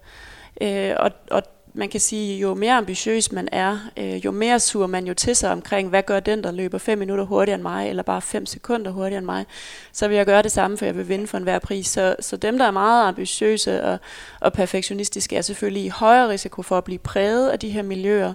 [0.61, 1.43] Øh, og, og
[1.77, 5.37] man kan sige, jo mere ambitiøs man er, øh, jo mere suger man jo til
[5.37, 8.47] sig omkring, hvad gør den, der løber 5 minutter hurtigere end mig, eller bare 5
[8.47, 9.47] sekunder hurtigere end mig,
[9.93, 11.87] så vil jeg gøre det samme, for jeg vil vinde for enhver pris.
[11.87, 13.99] Så, så dem, der er meget ambitiøse og,
[14.41, 18.33] og perfektionistiske, er selvfølgelig i højere risiko for at blive præget af de her miljøer,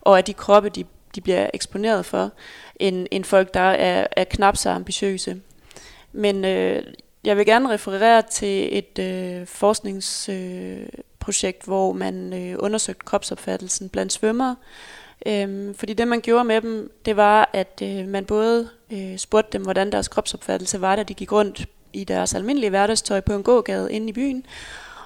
[0.00, 2.30] og af de kroppe, de, de bliver eksponeret for,
[2.76, 5.40] end, end folk, der er, er knap så ambitiøse.
[6.12, 6.82] Men øh,
[7.24, 10.28] jeg vil gerne referere til et øh, forsknings...
[10.28, 10.86] øh,
[11.22, 14.56] projekt, hvor man øh, undersøgte kropsopfattelsen blandt svømmere.
[15.26, 19.52] Øhm, fordi det man gjorde med dem, det var, at øh, man både øh, spurgte
[19.52, 23.42] dem, hvordan deres kropsopfattelse var, da de gik rundt i deres almindelige hverdagstøj på en
[23.42, 24.46] gågade inde i byen.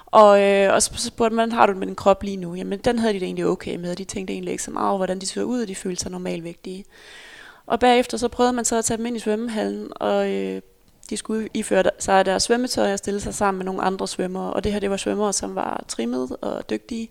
[0.05, 2.55] Og, øh, og så spurgte man, har du det med din krop lige nu?
[2.55, 3.95] Jamen, den havde de det egentlig okay med.
[3.95, 6.11] De tænkte egentlig ikke så meget over, hvordan de så ud, og de følte sig
[6.11, 6.85] normalvægtige.
[7.65, 10.61] Og bagefter så prøvede man så at tage dem ind i svømmehallen, og øh,
[11.09, 14.53] de skulle iføre sig deres svømmetøj og stille sig sammen med nogle andre svømmere.
[14.53, 17.09] Og det her, det var svømmere, som var trimmet og dygtige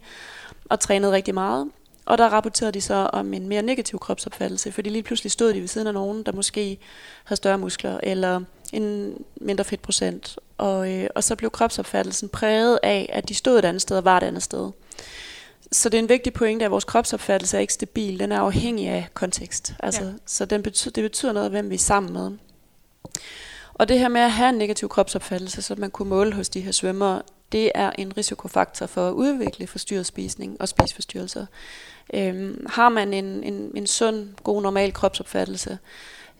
[0.65, 1.71] og trænede rigtig meget.
[2.07, 5.61] Og der rapporterede de så om en mere negativ kropsopfattelse, fordi lige pludselig stod de
[5.61, 6.79] ved siden af nogen, der måske
[7.25, 8.41] havde større muskler eller
[8.73, 10.39] en mindre fedtprocent.
[10.59, 14.05] Og, øh, og så blev kropsopfattelsen præget af, at de stod et andet sted og
[14.05, 14.71] var et andet sted.
[15.73, 18.19] Så det er en vigtig pointe, at vores kropsopfattelse er ikke stabil.
[18.19, 19.75] Den er afhængig af kontekst.
[19.81, 20.11] Altså, ja.
[20.27, 22.31] Så den betyder, det betyder noget, hvem vi er sammen med.
[23.79, 26.61] Og det her med at have en negativ kropsopfattelse, så man kunne måle hos de
[26.61, 31.47] her svømmere, det er en risikofaktor for at udvikle forstyrret spisning og spiseforstyrrelser.
[32.15, 35.79] Øhm, har man en, en, en sund, god, normal kropsopfattelse,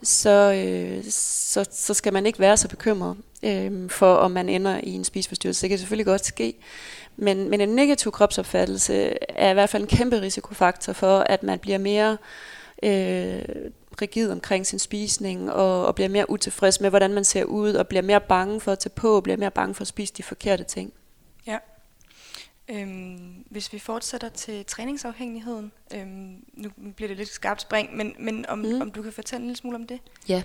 [0.03, 4.81] så, øh, så, så skal man ikke være så bekymret øh, for, om man ender
[4.83, 5.63] i en spiseforstyrrelse.
[5.63, 6.55] Det kan selvfølgelig godt ske.
[7.17, 11.59] Men, men en negativ kropsopfattelse er i hvert fald en kæmpe risikofaktor for, at man
[11.59, 12.17] bliver mere
[12.83, 13.43] øh,
[14.03, 17.89] rigid omkring sin spisning, og, og bliver mere utilfreds med, hvordan man ser ud, og
[17.89, 20.23] bliver mere bange for at tage på, og bliver mere bange for at spise de
[20.23, 20.93] forkerte ting.
[21.47, 21.59] Ja.
[22.69, 28.47] Øhm, hvis vi fortsætter til træningsafhængigheden, øhm, nu bliver det lidt skarpt spring, men, men
[28.49, 28.81] om, mm.
[28.81, 30.01] om du kan fortælle en lille smule om det?
[30.29, 30.43] Ja.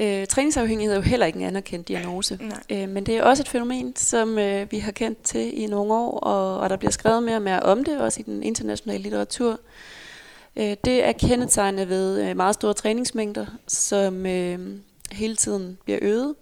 [0.00, 2.38] Øh, træningsafhængighed er jo heller ikke en anerkendt diagnose,
[2.70, 5.94] øh, men det er også et fænomen, som øh, vi har kendt til i nogle
[5.94, 9.02] år, og, og der bliver skrevet mere og mere om det, også i den internationale
[9.02, 9.52] litteratur.
[9.52, 9.58] Øh,
[10.56, 14.58] Øh, det er kendetegnet ved øh, meget store træningsmængder, som øh,
[15.12, 16.34] hele tiden bliver øget.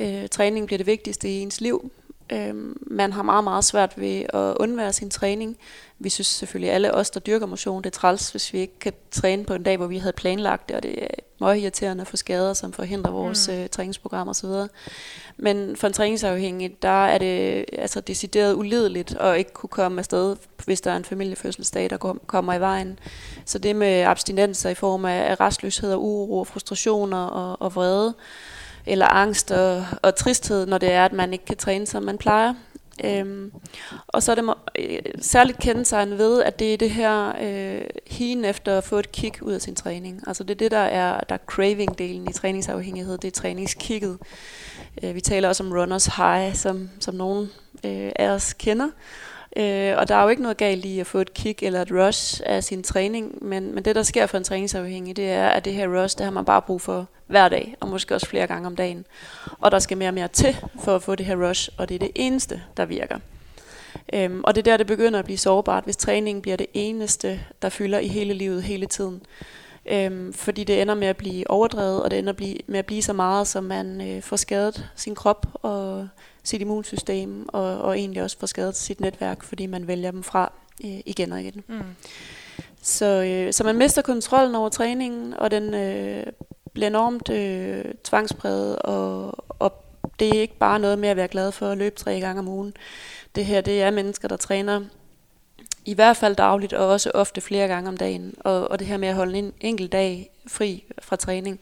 [0.00, 1.90] Øh, træning bliver det vigtigste i ens liv.
[2.32, 2.54] Øh,
[2.86, 5.56] man har meget, meget svært ved at undvære sin træning.
[5.98, 8.92] Vi synes selvfølgelig alle os, der dyrker motion, det er træls, hvis vi ikke kan
[9.10, 11.08] træne på en dag, hvor vi havde planlagt det, og det er
[11.40, 13.54] meget irriterende at få skader, som forhindrer vores mm.
[13.54, 14.48] øh, træningsprogram osv.
[15.36, 20.36] Men for en træningsafhængig, der er det altså decideret ulideligt at ikke kunne komme afsted,
[20.64, 22.98] hvis der er en familiefødselsdag, der kommer i vejen.
[23.44, 28.14] Så det med abstinenser i form af restløshed og uro og frustrationer og, og vrede,
[28.86, 32.18] eller angst og, og tristhed, når det er, at man ikke kan træne, som man
[32.18, 32.54] plejer.
[33.04, 33.52] Øhm,
[34.06, 37.80] og så er det må, øh, særligt kendetegnet ved, at det er det her øh,
[38.06, 40.22] hien efter at få et kick ud af sin træning.
[40.26, 44.18] Altså det er det, der er, der er craving-delen i træningsafhængighed, det er træningskicket.
[45.02, 47.50] Øh, vi taler også om runners high, som, som nogen
[47.84, 48.88] øh, af os kender.
[49.56, 51.90] Øh, og der er jo ikke noget galt i at få et kick eller et
[51.92, 55.64] rush af sin træning, men, men det, der sker for en træningsafhængig, det er, at
[55.64, 58.46] det her rush, det har man bare brug for hver dag, og måske også flere
[58.46, 59.06] gange om dagen.
[59.60, 61.94] Og der skal mere og mere til for at få det her rush, og det
[61.94, 63.18] er det eneste, der virker.
[64.12, 67.40] Øhm, og det er der, det begynder at blive sårbart, hvis træningen bliver det eneste,
[67.62, 69.22] der fylder i hele livet hele tiden.
[69.90, 72.32] Øhm, fordi det ender med at blive overdrevet, og det ender
[72.66, 76.08] med at blive så meget, som man øh, får skadet sin krop og
[76.48, 80.52] sit immunsystem, og, og egentlig også får skadet sit netværk, fordi man vælger dem fra
[80.84, 81.62] øh, igen og igen.
[81.68, 81.82] Mm.
[82.82, 86.26] Så, øh, så man mister kontrollen over træningen, og den øh,
[86.72, 89.84] bliver enormt øh, tvangspræget, og, og
[90.18, 92.48] det er ikke bare noget med at være glad for at løbe tre gange om
[92.48, 92.74] ugen.
[93.34, 94.80] Det her, det er mennesker, der træner
[95.84, 98.34] I hvert fald dagligt, og også ofte flere gange om dagen.
[98.40, 101.60] Og, og det her med at holde en enkelt dag fri fra træning,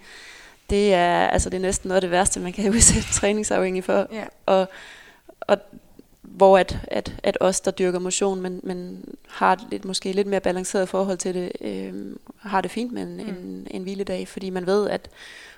[0.71, 4.07] det er, altså det er næsten noget af det værste, man kan udsætte træningsafhængig for.
[4.13, 4.25] Ja.
[4.47, 4.69] Og,
[5.41, 5.59] og
[6.23, 10.41] hvor at, at, at os, der dyrker motion, men, men har lidt, måske lidt mere
[10.41, 13.29] balanceret forhold til det, øh, har det fint med en, mm.
[13.29, 15.09] en, en hviledag, fordi man ved, at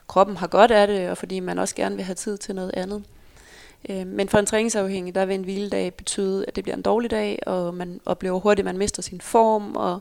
[0.07, 2.71] kroppen har godt af det, og fordi man også gerne vil have tid til noget
[2.75, 3.05] andet.
[3.91, 7.11] Øh, men for en træningsafhængig, der vil en hviledag betyde, at det bliver en dårlig
[7.11, 10.01] dag, og man oplever hurtigt, at man mister sin form, og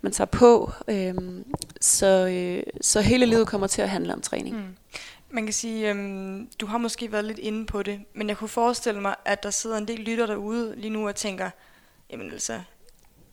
[0.00, 0.70] man tager på.
[0.88, 1.14] Øh,
[1.80, 4.56] så, øh, så hele livet kommer til at handle om træning.
[4.56, 4.76] Mm.
[5.30, 8.48] Man kan sige, øhm, du har måske været lidt inde på det, men jeg kunne
[8.48, 11.50] forestille mig, at der sidder en del lytter derude lige nu og tænker,
[12.10, 12.60] jamen altså,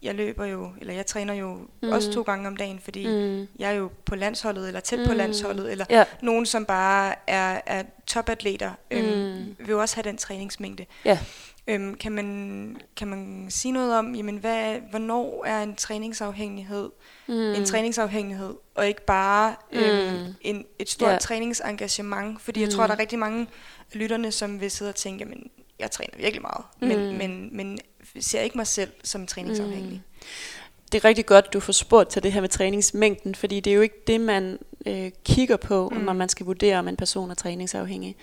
[0.03, 1.89] jeg løber jo, eller jeg træner jo mm.
[1.89, 3.47] også to gange om dagen, fordi mm.
[3.59, 5.05] jeg er jo på landsholdet, eller tæt mm.
[5.05, 6.03] på landsholdet, eller ja.
[6.21, 9.12] nogen, som bare er, er topatleter, øhm, mm.
[9.59, 10.85] Vil jo også have den træningsmængde.
[11.05, 11.19] Ja.
[11.67, 16.89] Øhm, kan, man, kan man sige noget om, jamen, hvad, hvornår er en træningsafhængighed
[17.27, 17.33] mm.
[17.33, 20.35] en træningsafhængighed, og ikke bare øhm, mm.
[20.41, 21.17] en, et stort ja.
[21.17, 22.41] træningsengagement?
[22.41, 22.63] Fordi mm.
[22.63, 23.47] jeg tror, der er rigtig mange
[23.79, 26.87] af lytterne, som vil sidde og tænke, jamen, jeg træner virkelig meget, mm.
[26.87, 27.79] men, men, men
[28.19, 29.91] ser ikke mig selv som træningsafhængig.
[29.91, 30.23] Mm.
[30.91, 33.75] Det er rigtig godt, du får spurgt til det her med træningsmængden, fordi det er
[33.75, 35.97] jo ikke det, man øh, kigger på, mm.
[35.97, 38.15] når man skal vurdere, om en person er træningsafhængig.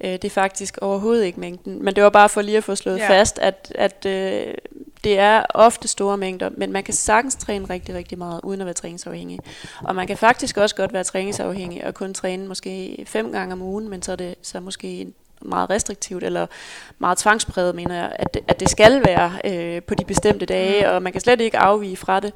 [0.00, 1.84] Øh, det er faktisk overhovedet ikke mængden.
[1.84, 3.08] Men det var bare for lige at få slået ja.
[3.08, 4.54] fast, at, at øh,
[5.04, 8.66] det er ofte store mængder, men man kan sagtens træne rigtig, rigtig meget, uden at
[8.66, 9.38] være træningsafhængig.
[9.84, 13.62] Og man kan faktisk også godt være træningsafhængig og kun træne måske fem gange om
[13.62, 15.06] ugen, men så er det så måske
[15.42, 16.46] meget restriktivt eller
[16.98, 20.90] meget tvangspræget, mener jeg, at det, at det skal være øh, på de bestemte dage,
[20.90, 22.32] og man kan slet ikke afvige fra det.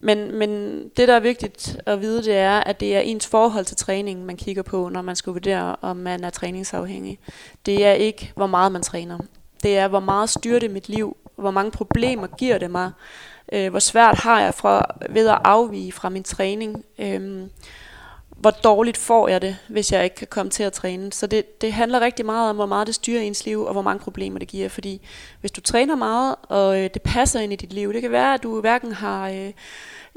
[0.00, 0.50] Men, men
[0.96, 4.26] det, der er vigtigt at vide, det er, at det er ens forhold til træningen,
[4.26, 7.18] man kigger på, når man skal vurdere, om man er træningsafhængig.
[7.66, 9.18] Det er ikke, hvor meget man træner.
[9.62, 12.90] Det er, hvor meget styrer det mit liv, hvor mange problemer giver det mig,
[13.52, 16.84] øh, hvor svært har jeg fra, ved at afvige fra min træning.
[16.98, 17.42] Øh,
[18.42, 21.12] hvor dårligt får jeg det, hvis jeg ikke kan komme til at træne.
[21.12, 23.82] Så det, det handler rigtig meget om, hvor meget det styrer ens liv, og hvor
[23.82, 24.68] mange problemer det giver.
[24.68, 25.00] Fordi
[25.40, 28.34] hvis du træner meget, og øh, det passer ind i dit liv, det kan være,
[28.34, 29.28] at du hverken har...
[29.28, 29.52] Øh,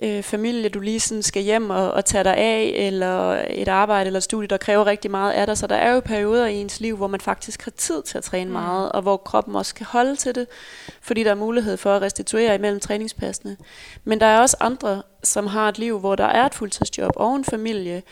[0.04, 4.08] øh, familie, du lige sådan skal hjem og, og tage dig af, eller et arbejde
[4.08, 5.58] eller studie, der kræver rigtig meget af dig.
[5.58, 8.24] Så der er jo perioder i ens liv, hvor man faktisk har tid til at
[8.24, 8.54] træne mm.
[8.54, 10.48] meget, og hvor kroppen også kan holde til det,
[11.02, 13.58] fordi der er mulighed for at restituere imellem træningspassene.
[14.04, 17.36] Men der er også andre, som har et liv, hvor der er et fuldtidsjob og
[17.36, 18.04] en familie,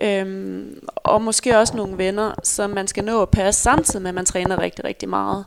[0.00, 4.14] Øhm, og måske også nogle venner, som man skal nå at passe samtidig med, at
[4.14, 5.44] man træner rigtig, rigtig meget.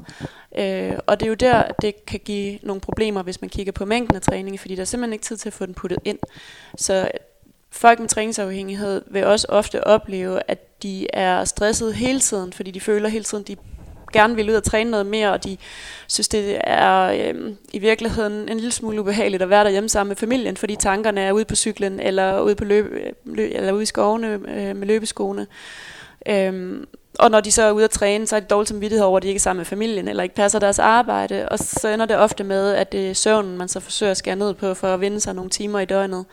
[0.57, 3.85] Øh, og det er jo der, det kan give nogle problemer, hvis man kigger på
[3.85, 6.19] mængden af træning, fordi der er simpelthen ikke tid til at få den puttet ind.
[6.77, 7.11] Så
[7.71, 12.81] folk med træningsafhængighed vil også ofte opleve, at de er stresset hele tiden, fordi de
[12.81, 13.55] føler hele tiden, de
[14.13, 15.57] gerne vil ud og træne noget mere, og de
[16.07, 20.15] synes, det er øh, i virkeligheden en lille smule ubehageligt at være derhjemme sammen med
[20.15, 22.85] familien, fordi tankerne er ude på cyklen, eller ude, på løb,
[23.25, 25.47] løb, eller ude i skovene øh, med løbeskoene.
[26.29, 26.85] Øhm,
[27.19, 29.23] og når de så er ude at træne, så er de dårligt samvittighed over, at
[29.23, 31.49] de ikke er sammen med familien, eller ikke passer deres arbejde.
[31.49, 34.35] Og så ender det ofte med, at det er søvnen, man så forsøger at skære
[34.35, 36.25] ned på, for at vinde sig nogle timer i døgnet.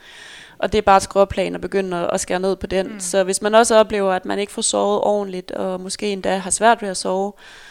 [0.57, 2.87] Og det er bare et skråplan at begynde at skære ned på den.
[2.87, 2.99] Mm.
[2.99, 6.49] Så hvis man også oplever, at man ikke får sovet ordentligt, og måske endda har
[6.49, 7.70] svært ved at sove, øh,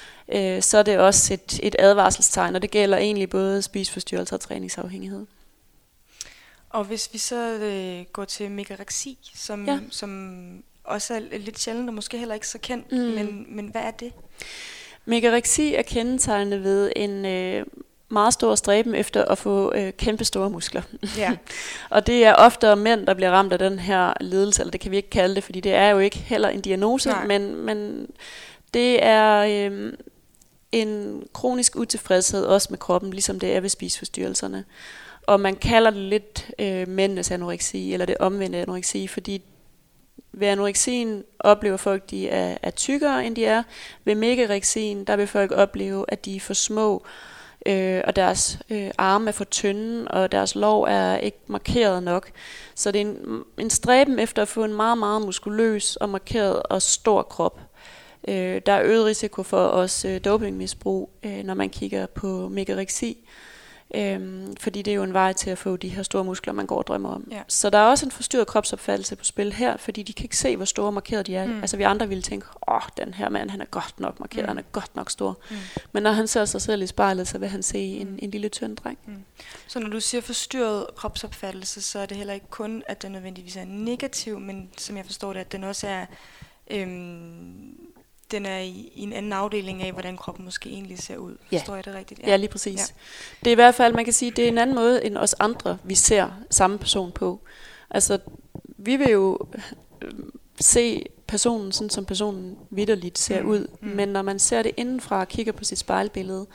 [0.62, 5.26] så er det også et, et advarselstegn, og det gælder egentlig både spiseforstyrrelser og træningsafhængighed.
[6.70, 9.78] Og hvis vi så øh, går til megareksi, som, ja.
[9.90, 12.98] som også er lidt sjældent og måske heller ikke så kendt, mm.
[12.98, 14.12] men, men hvad er det?
[15.04, 17.66] Megareksi er kendetegnet ved en øh,
[18.08, 20.82] meget stor stræben efter at få øh, kæmpe store muskler.
[21.16, 21.36] Ja.
[21.90, 24.90] og det er ofte mænd, der bliver ramt af den her lidelse, eller det kan
[24.90, 28.06] vi ikke kalde det, fordi det er jo ikke heller en diagnose, men, men
[28.74, 29.92] det er øh,
[30.72, 34.64] en kronisk utilfredshed også med kroppen, ligesom det er ved spiseforstyrrelserne.
[35.26, 39.42] Og man kalder det lidt øh, mændenes anoreksi, eller det omvendte anoreksi, fordi
[40.32, 43.62] ved anoreksien oplever folk, de er, er tykkere, end de er.
[44.04, 47.04] Ved megareksien, der vil folk opleve, at de er for små,
[47.66, 52.30] øh, og deres øh, arme er for tynde, og deres lov er ikke markeret nok.
[52.74, 56.62] Så det er en, en stræben efter at få en meget, meget muskuløs og markeret
[56.62, 57.60] og stor krop.
[58.28, 63.18] Øh, der er øget risiko for også øh, dopingmisbrug, øh, når man kigger på megareksi.
[63.94, 66.66] Øhm, fordi det er jo en vej til at få de her store muskler, man
[66.66, 67.28] går og drømmer om.
[67.30, 67.42] Ja.
[67.48, 70.56] Så der er også en forstyrret kropsopfattelse på spil her, fordi de kan ikke se,
[70.56, 71.46] hvor store markeret de er.
[71.46, 71.60] Mm.
[71.60, 74.44] Altså vi andre ville tænke, åh, oh, den her mand, han er godt nok markeret,
[74.44, 74.48] mm.
[74.48, 75.38] han er godt nok stor.
[75.50, 75.56] Mm.
[75.92, 78.18] Men når han ser sig selv i spejlet, så vil han se en, mm.
[78.22, 78.98] en lille tynd dreng.
[79.06, 79.24] Mm.
[79.66, 83.56] Så når du siger forstyrret kropsopfattelse, så er det heller ikke kun, at den nødvendigvis
[83.56, 86.06] er negativ, men som jeg forstår det, at den også er
[86.70, 87.89] øhm,
[88.30, 91.36] den er i, i en anden afdeling af, hvordan kroppen måske egentlig ser ud.
[91.52, 91.58] Ja.
[91.58, 92.20] Forstår jeg det rigtigt?
[92.26, 92.78] Ja, lige præcis.
[92.80, 92.84] Ja.
[93.44, 95.34] Det er i hvert fald, man kan sige, det er en anden måde end os
[95.40, 97.40] andre, vi ser samme person på.
[97.90, 98.18] Altså,
[98.78, 99.38] vi vil jo
[100.02, 100.10] øh,
[100.60, 103.66] se personen sådan, som personen vidderligt ser Mm, ud.
[103.80, 103.88] mm.
[103.88, 106.46] Men når man ser det indenfra og kigger på sit spejlbillede,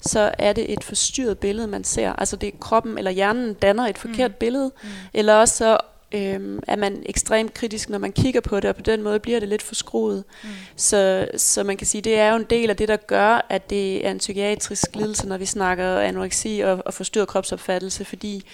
[0.00, 2.12] så er det et forstyrret billede, man ser.
[2.12, 4.36] Altså det er kroppen eller hjernen danner et forkert Mm.
[4.40, 4.88] billede, Mm.
[5.14, 5.78] eller også så
[6.12, 9.40] øhm, er man ekstremt kritisk, når man kigger på det, og på den måde bliver
[9.40, 10.24] det lidt forskruet.
[10.42, 10.48] Mm.
[10.76, 13.70] Så, så man kan sige, det er jo en del af det, der gør, at
[13.70, 18.44] det er en psykiatrisk lidelse, når vi snakker anoreksi og, og forstyrret kropsopfattelse, fordi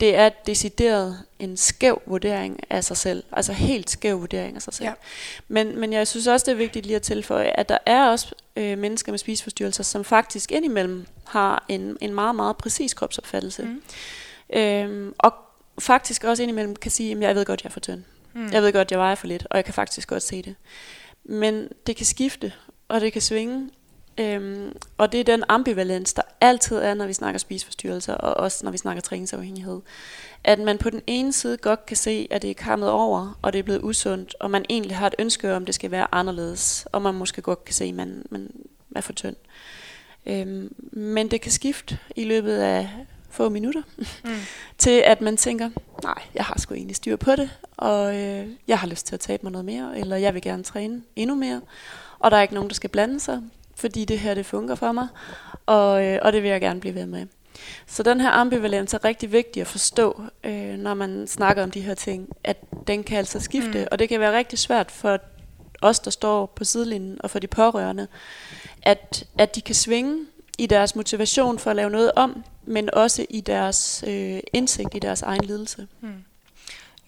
[0.00, 3.22] det er decideret en skæv vurdering af sig selv.
[3.32, 4.86] Altså helt skæv vurdering af sig selv.
[4.86, 4.92] Ja.
[5.48, 8.34] Men, men jeg synes også, det er vigtigt lige at tilføje, at der er også
[8.56, 13.62] øh, mennesker med spiseforstyrrelser, som faktisk indimellem har en, en meget, meget præcis kropsopfattelse.
[13.62, 13.82] Mm.
[14.58, 15.34] Øhm, og
[15.78, 18.04] faktisk også indimellem kan sige, at jeg ved godt, jeg er for tynd.
[18.34, 18.52] Mm.
[18.52, 20.54] Jeg ved godt, jeg vejer for lidt, og jeg kan faktisk godt se det.
[21.24, 22.52] Men det kan skifte,
[22.88, 23.70] og det kan svinge.
[24.20, 28.64] Øhm, og det er den ambivalens, der altid er, når vi snakker spiseforstyrrelser, og også
[28.64, 29.80] når vi snakker træningsafhængighed.
[30.44, 33.52] At man på den ene side godt kan se, at det er kammet over, og
[33.52, 36.06] det er blevet usundt, og man egentlig har et ønske om, at det skal være
[36.12, 38.50] anderledes, og man måske godt kan se, at man, man
[38.96, 39.36] er for tynd.
[40.26, 42.88] Øhm, men det kan skifte i løbet af
[43.38, 43.82] få minutter,
[44.24, 44.30] Mm.
[44.78, 45.70] til at man tænker,
[46.02, 49.20] nej, jeg har sgu egentlig styr på det, og øh, jeg har lyst til at
[49.20, 51.60] tabe mig noget mere, eller jeg vil gerne træne endnu mere,
[52.18, 53.42] og der er ikke nogen, der skal blande sig,
[53.76, 55.08] fordi det her, det fungerer for mig,
[55.66, 57.26] og, øh, og det vil jeg gerne blive ved med.
[57.86, 61.80] Så den her ambivalens er rigtig vigtig at forstå, øh, når man snakker om de
[61.80, 63.86] her ting, at den kan altså skifte, Mm.
[63.92, 65.18] og det kan være rigtig svært for
[65.82, 68.06] os, der står på sidelinjen, og for de pårørende,
[68.82, 70.18] at, at de kan svinge
[70.58, 74.98] i deres motivation for at lave noget om, men også i deres øh, indsigt i
[74.98, 75.88] deres egen lidelse.
[76.00, 76.24] Mm.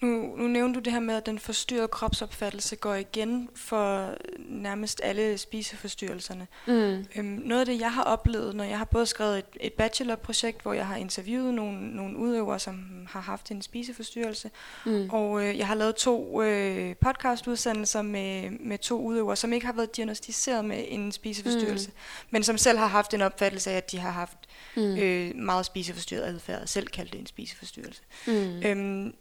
[0.01, 5.01] Nu, nu nævnte du det her med, at den forstyrrede kropsopfattelse går igen for nærmest
[5.03, 6.47] alle spiseforstyrrelserne.
[6.67, 7.05] Mm.
[7.15, 10.61] Øhm, noget af det, jeg har oplevet, når jeg har både skrevet et, et bachelorprojekt,
[10.61, 14.51] hvor jeg har interviewet nogle, nogle udøvere, som har haft en spiseforstyrrelse,
[14.85, 15.09] Mm.
[15.09, 19.73] og øh, jeg har lavet to øh, podcastudsendelser med, med to udøvere, som ikke har
[19.73, 22.27] været diagnostiseret med en spiseforstyrrelse, mm.
[22.29, 24.37] men som selv har haft en opfattelse af, at de har haft
[24.75, 24.97] Mm.
[24.97, 28.01] øh, meget spiseforstyrret adfærd, selv kaldt det en spiseforstyrrelse.
[28.27, 28.61] Mm.
[28.65, 29.13] Øhm,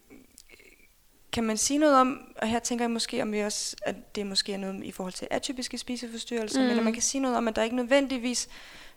[1.32, 4.26] kan man sige noget om, og her tænker jeg måske, om vi også, at det
[4.26, 6.66] måske er noget i forhold til atypiske spiseforstyrrelser, mm.
[6.68, 8.48] men man kan sige noget om, at der ikke nødvendigvis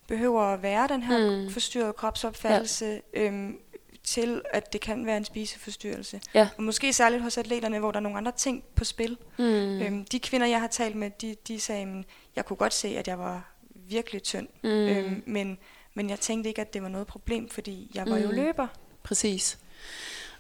[0.07, 1.49] behøver at være den her Mm.
[1.51, 3.21] forstyrrede kropsopfattelse, ja.
[3.21, 3.57] øhm,
[4.03, 6.21] til at det kan være en spiseforstyrrelse.
[6.33, 6.49] Ja.
[6.57, 9.17] Og måske særligt hos atleterne, hvor der er nogle andre ting på spil.
[9.37, 9.81] Mm.
[9.81, 12.87] Øhm, de kvinder, jeg har talt med, de, de sagde, at jeg kunne godt se,
[12.87, 14.69] at jeg var virkelig tynd, mm.
[14.69, 15.57] øhm, men,
[15.93, 18.23] men jeg tænkte ikke, at det var noget problem, fordi jeg var mm.
[18.23, 18.67] jo løber.
[19.03, 19.59] Præcis.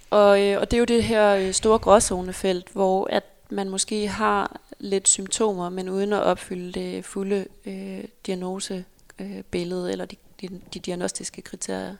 [0.09, 4.07] Og, øh, og det er jo det her øh, store gråzonefelt, hvor at man måske
[4.07, 10.61] har lidt symptomer, men uden at opfylde det fulde øh, diagnosebillede øh, eller de, de,
[10.73, 11.95] de diagnostiske kriterier.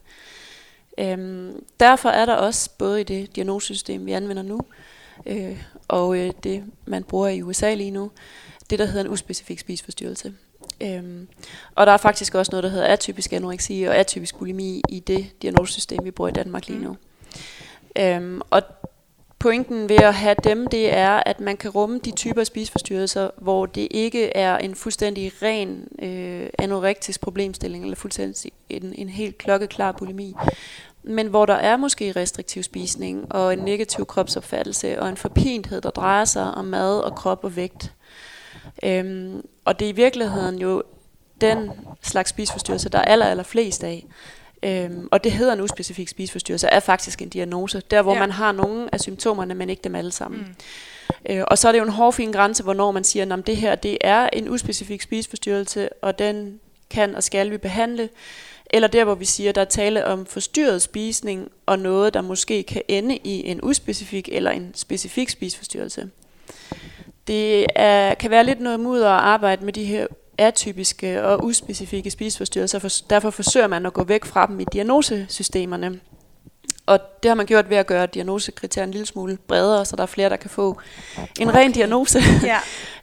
[0.98, 4.62] Øhm, derfor er der også både i det diagnosesystem, vi anvender nu,
[5.26, 8.12] øh, og øh, det, man bruger i USA lige nu,
[8.70, 10.34] det, der hedder en uspecifik spiseforstyrrelse.
[10.84, 11.28] Øhm,
[11.76, 15.42] og der er faktisk også noget, der hedder atypisk anoreksi og atypisk bulimi i det
[15.42, 16.98] diagnosesystem, vi bruger i Danmark lige nu.
[18.00, 18.62] Øhm, og
[19.40, 23.30] pointen ved at have dem, det er, at man kan rumme de typer af spiseforstyrrelser,
[23.38, 29.38] hvor det ikke er en fuldstændig ren øh, anorektisk problemstilling, eller fuldstændig en, en helt
[29.38, 30.36] klokkeklar bulimi,
[31.04, 35.90] men hvor der er måske restriktiv spisning, og en negativ kropsopfattelse, og en forpinthed, der
[35.90, 37.94] drejer sig om mad og krop og vægt.
[38.84, 40.84] Øhm, og det er i virkeligheden jo
[41.42, 44.06] den slags spiseforstyrrelse, der er aller, aller flest af.
[44.64, 47.82] Øhm, og det hedder en uspecifik spiseforstyrrelse, er faktisk en diagnose.
[47.92, 48.20] Der, hvor Ja.
[48.20, 50.40] man har nogle af symptomerne, men ikke dem alle sammen.
[50.40, 51.36] Mm.
[51.36, 53.76] Øh, og så er det jo en hårfin grænse, hvornår man siger, at det her
[53.76, 56.60] det er en uspecifik spiseforstyrrelse, og den
[56.90, 58.10] kan og skal vi behandle.
[58.70, 62.22] Eller der, hvor vi siger, at der er tale om forstyrret spisning, og noget, der
[62.22, 66.10] måske kan ende i en uspecifik eller en specifik spiseforstyrrelse.
[67.28, 70.08] Det er, kan være lidt noget mudder at arbejde med de her
[70.38, 76.00] atypiske og uspecifikke spiseforstyrrelser, for derfor forsøger man at gå væk fra dem i diagnosesystemerne.
[76.86, 80.02] Og det har man gjort ved at gøre diagnosekriterierne en lille smule bredere, så der
[80.04, 80.78] er flere, der kan få
[81.40, 82.20] en ren diagnose.
[82.44, 82.58] Ja.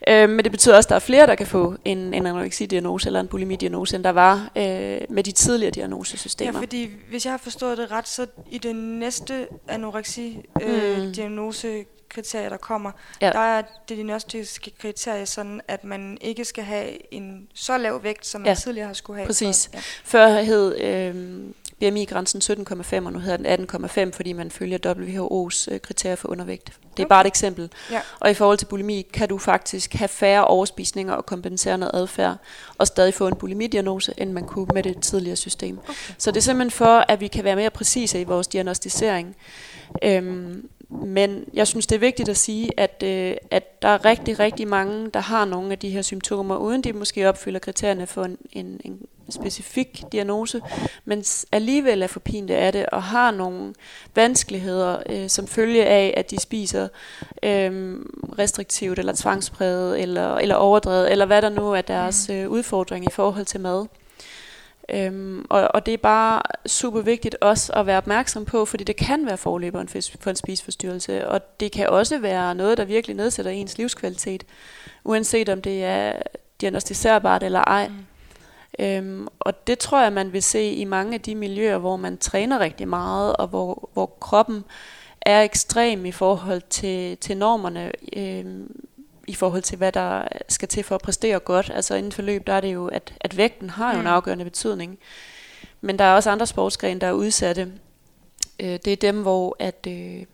[0.25, 3.07] øh, men det betyder også, at der er flere, der kan få en, en anoreksi-diagnose
[3.09, 6.59] eller en bulimi-diagnose, end der var øh, med de tidligere Ja, diagnosesystemer.
[6.59, 9.57] fordi hvis jeg har forstået det ret, så i den næste Mm.
[9.69, 12.91] anoreksi-diagnose kriterier, der kommer,
[13.21, 13.31] Ja.
[13.33, 18.27] der er det diagnostiske kriterie sådan, at man ikke skal have en så lav vægt,
[18.27, 19.27] som man Ja, tidligere har skulle have.
[19.27, 19.69] præcis.
[19.73, 19.83] For, ja.
[20.05, 21.41] Før hed øh,
[21.81, 23.71] BMI-grænsen 17,5, og nu hedder den
[24.09, 26.67] 18,5, fordi man følger WHO's øh, kriterier for undervægt.
[26.67, 27.09] Det er Okay.
[27.09, 27.71] bare et eksempel.
[27.91, 28.01] Ja.
[28.21, 32.37] Og i forhold til bulimi, kan du faktisk have færre overspisninger og kompenserende adfærd,
[32.79, 35.79] og stadig få en bulimidiagnose, end man kunne med det tidligere system.
[35.79, 35.93] Okay.
[36.19, 39.37] Så det er simpelthen for, at vi kan være mere præcise i vores diagnostisering.
[40.03, 44.39] Øhm, men jeg synes, det er vigtigt at sige, at, øh, at der er rigtig,
[44.39, 48.25] rigtig mange, der har nogle af de her symptomer, uden de måske opfylder kriterierne for
[48.25, 50.61] en, en, en specifik diagnose,
[51.05, 53.75] men alligevel er forpinte af det, og har nogle
[54.15, 56.89] vanskeligheder øh, som følge af, at de spiser
[57.43, 57.99] øh,
[58.39, 63.11] restriktivt, eller tvangspræget, eller, eller overdrevet, eller hvad der nu er deres øh, udfordring i
[63.13, 63.87] forhold til mad.
[64.95, 68.97] Øhm, og, og det er bare super vigtigt også at være opmærksom på, fordi det
[68.97, 73.51] kan være forløberen for, en spiseforstyrrelse, og det kan også være noget, der virkelig nedsætter
[73.51, 74.45] ens livskvalitet,
[75.05, 76.13] uanset om det er
[76.61, 77.89] diagnostiserbart eller ej.
[77.89, 77.95] Mm.
[78.79, 82.19] Øhm, og det tror jeg, man vil se i mange af de miljøer, hvor man
[82.19, 84.65] træner rigtig meget, og hvor, hvor kroppen
[85.23, 88.85] er ekstrem i forhold til, til normerne, øhm,
[89.31, 91.71] i forhold til, hvad der skal til for at præstere godt.
[91.75, 94.11] Altså inden for løb, der er det jo, at, at vægten har jo en Mm.
[94.11, 94.99] afgørende betydning.
[95.81, 97.73] Men der er også andre sportsgrene, der er udsatte.
[98.61, 100.25] Øh, det er dem, hvor at, øh,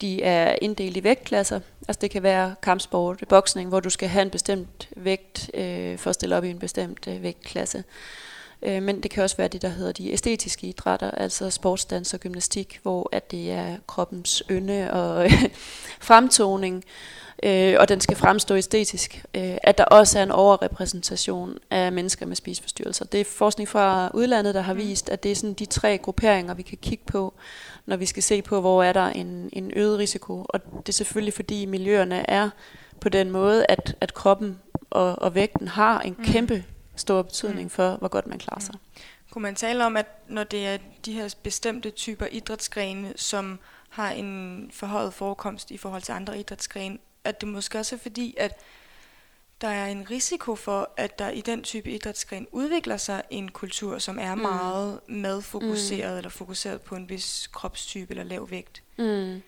[0.00, 1.60] de er inddelt i vægtklasser.
[1.88, 6.10] Altså det kan være kampsport, boksning, hvor du skal have en bestemt vægt øh, for
[6.10, 7.84] at stille op i en bestemt øh, vægtklasse.
[8.62, 12.20] Øh, men det kan også være det, der hedder de æstetiske idrætter, altså sportsdans og
[12.20, 15.30] gymnastik, hvor at det er kroppens ynde og
[16.00, 16.84] fremtoning,
[17.42, 19.24] øh, og den skal fremstå æstetisk.
[19.34, 23.04] Øh, at der også er en overrepræsentation af mennesker med spiseforstyrrelser.
[23.04, 24.78] Det er forskning fra udlandet, der har Mm.
[24.78, 27.34] vist, at det er sådan de tre grupperinger, vi kan kigge på,
[27.86, 30.46] når vi skal se på, hvor er der en, en øget risiko.
[30.48, 32.50] Og det er selvfølgelig, fordi miljøerne er
[33.00, 34.58] på den måde, at, at kroppen
[34.90, 36.24] og, og vægten har en Mm.
[36.24, 36.64] kæmpe
[36.96, 37.70] stor betydning Mm.
[37.70, 38.74] for, hvor godt man klarer sig.
[39.30, 43.58] Kunne man tale om, at når det er de her bestemte typer idrætsgrene, som
[43.90, 48.34] har en forhøjet forekomst i forhold til andre idrætsgrene, at det måske også er fordi,
[48.38, 48.60] at
[49.60, 53.98] der er en risiko for, at der i den type idrætsgren udvikler sig en kultur,
[53.98, 54.40] som er Mm.
[54.40, 58.82] meget madfokuseret, eller fokuseret på en vis kropstype eller lav vægt.
[58.96, 59.42] Mm.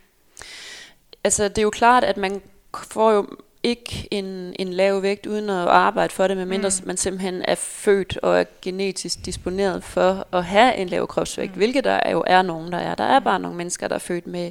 [1.25, 2.43] Altså, det er jo klart, at man
[2.85, 3.27] får jo
[3.63, 6.75] ikke en, en lav vægt uden at arbejde for det, medmindre Mm.
[6.83, 6.87] mm.
[6.87, 11.55] man simpelthen er født og er genetisk disponeret for at have en lav kropsvægt, Mm.
[11.55, 11.59] mm.
[11.59, 12.95] hvilket der jo er nogen, der er.
[12.95, 13.25] Der er Mm.
[13.25, 14.51] bare nogle mennesker, der er født med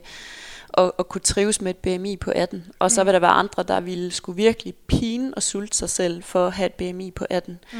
[0.78, 3.05] at, at kunne trives med et BMI på 18, og så Mm.
[3.05, 6.53] vil der være andre, der ville skulle virkelig pine og sulte sig selv for at
[6.53, 7.59] have et BMI på 18.
[7.74, 7.80] Mm.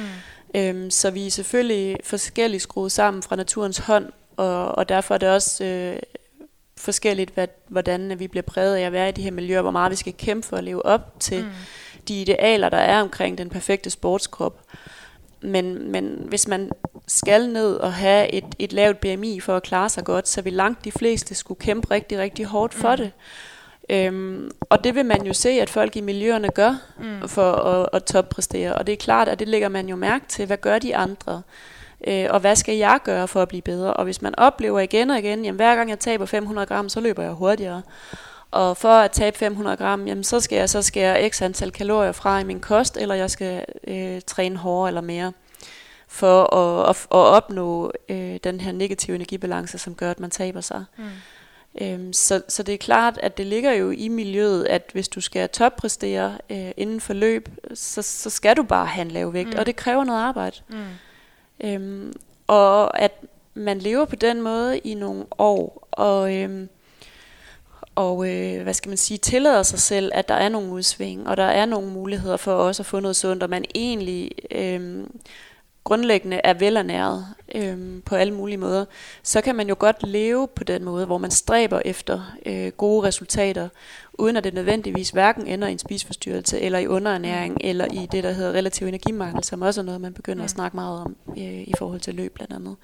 [0.56, 4.06] Øhm, så vi er selvfølgelig forskelligt skruet sammen fra naturens hånd,
[4.38, 6.00] og, og derfor er det også øh,
[6.78, 9.92] forskelligt, hvad, hvordan vi bliver præget af at være i de her miljøer, hvor meget
[9.92, 11.50] vi skal kæmpe for at leve op til Mm.
[12.08, 14.60] de idealer, der er omkring den perfekte sportskrop.
[15.44, 16.72] Men, men hvis man
[17.08, 20.54] skal ned og have et, et lavt BMI for at klare sig godt, så vil
[20.54, 22.98] langt de fleste skulle kæmpe rigtig, rigtig hårdt for Mm.
[22.98, 23.12] det.
[23.90, 27.28] Øhm, og det vil man jo se, at folk i miljøerne gør Mm.
[27.30, 28.74] for at, at toppræstere.
[28.76, 30.46] Og det er klart, at det lægger man jo mærke til.
[30.46, 31.42] Hvad gør de andre?
[32.08, 33.94] Øh, og hvad skal jeg gøre for at blive bedre?
[33.94, 37.00] Og hvis man oplever igen og igen, jamen hver gang jeg taber 500 gram, så
[37.00, 37.82] løber jeg hurtigere.
[38.54, 42.12] Og for at tabe 500 gram, jamen så skal jeg så skære x antal kalorier
[42.12, 45.32] fra i min kost, eller jeg skal øh, træne hårdere eller mere
[46.08, 50.62] for at, at, at opnå øh, den her negative energibalance, som gør, at man taber
[50.62, 50.86] sig.
[50.98, 51.04] Mm.
[51.82, 55.22] Øhm, så, så det er klart, at det ligger jo i miljøet, at hvis du
[55.22, 59.50] skal toppræstere øh, inden for løb, så, så skal du bare have en lav vægt,
[59.54, 59.60] Mm.
[59.60, 60.56] og det kræver noget arbejde.
[60.70, 60.86] Mm.
[61.68, 62.14] Øhm,
[62.48, 63.12] og at
[63.54, 66.70] man lever på den måde i nogle år, og, øhm,
[67.96, 71.38] og øh, hvad skal man sige, tillader sig selv, at der er nogle udsving, og
[71.38, 75.12] der er nogle muligheder for også at få noget sundt, og man egentlig øhm,
[75.84, 78.86] grundlæggende er velernæret øhm, på alle mulige måder,
[79.24, 83.08] så kan man jo godt leve på den måde, hvor man stræber efter øh, gode
[83.08, 83.70] resultater,
[84.14, 88.24] uden at det nødvendigvis hverken ender i en spiseforstyrrelse, eller i underernæring, eller i det,
[88.24, 91.62] der hedder relativ energimangel, som også er noget, man begynder at snakke meget om øh,
[91.62, 92.76] i forhold til løb blandt andet.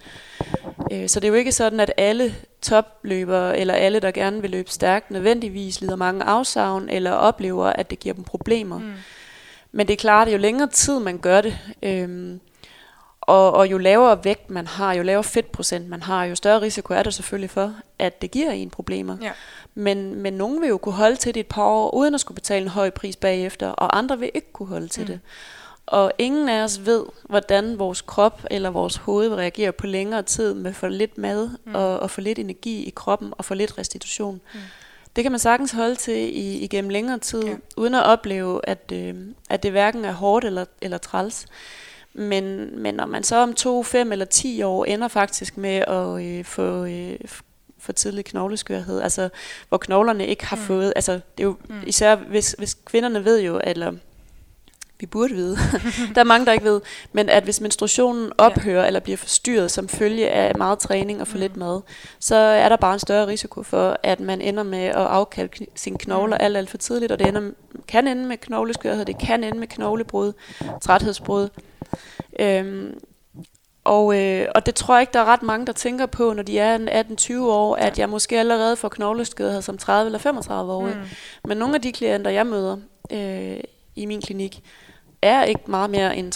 [0.91, 4.49] Øh, så det er jo ikke sådan, at alle topløbere, eller alle, der gerne vil
[4.49, 8.79] løbe stærkt, nødvendigvis lider mange afsavn, eller oplever, at det giver dem problemer.
[8.79, 8.93] Mm.
[9.71, 12.39] Men det er klart, at jo længere tid man gør det, øhm,
[13.21, 16.93] og, og jo lavere vægt man har, jo lavere fedtprocent man har, jo større risiko
[16.93, 19.17] er der selvfølgelig for, at det giver en problemer.
[19.21, 19.31] Ja.
[19.75, 22.35] Men, men nogen vil jo kunne holde til det et par år, uden at skulle
[22.35, 25.07] betale en høj pris bagefter, og andre vil ikke kunne holde til Mm.
[25.07, 25.19] det.
[25.89, 30.21] Og ingen af os ved, hvordan vores krop eller vores hoved vil reagere på længere
[30.23, 31.75] tid med for lidt mad Mm.
[31.75, 34.41] og, og for lidt energi i kroppen og for lidt restitution.
[34.53, 34.59] Mm.
[35.15, 37.55] Det kan man sagtens holde til i, igennem længere tid, Ja.
[37.77, 39.15] uden at opleve, at, øh,
[39.49, 41.45] at det hverken er hårdt eller, eller træls.
[42.13, 46.23] Men, men når man så om to, fem eller ti år ender faktisk med at
[46.25, 47.15] øh, få, øh,
[47.79, 49.29] for tidlig knogleskørhed, altså
[49.69, 50.61] hvor knoglerne ikke har Mm.
[50.61, 51.75] fået, altså det er jo mm.
[51.87, 53.93] især hvis, hvis kvinderne ved jo, eller
[54.99, 55.57] vi burde vide,
[56.15, 56.81] der er mange, der ikke ved,
[57.13, 58.87] men at hvis menstruationen ophører ja.
[58.87, 61.39] eller bliver forstyrret som følge af meget træning og for Mm.
[61.41, 61.81] lidt mad,
[62.19, 65.97] så er der bare en større risiko for, at man ender med at afkalde sine
[65.97, 66.43] knogler Mm.
[66.45, 67.51] alt, alt for tidligt, og det ender,
[67.87, 70.33] kan ende med knogleskørhed, det kan ende med knoglebrud,
[70.81, 71.49] træthedsbrud.
[72.39, 72.99] Øhm,
[73.83, 76.43] og, øh, og det tror jeg ikke, der er ret mange, der tænker på, når
[76.43, 80.73] de er en 18-20 år, at jeg måske allerede får knogleskørhed som 30 eller 35
[80.73, 80.85] år.
[80.85, 80.93] Mm.
[81.45, 82.77] Men nogle af de klienter, jeg møder
[83.11, 83.59] øh,
[83.95, 84.59] i min klinik,
[85.21, 86.35] er ikke meget mere end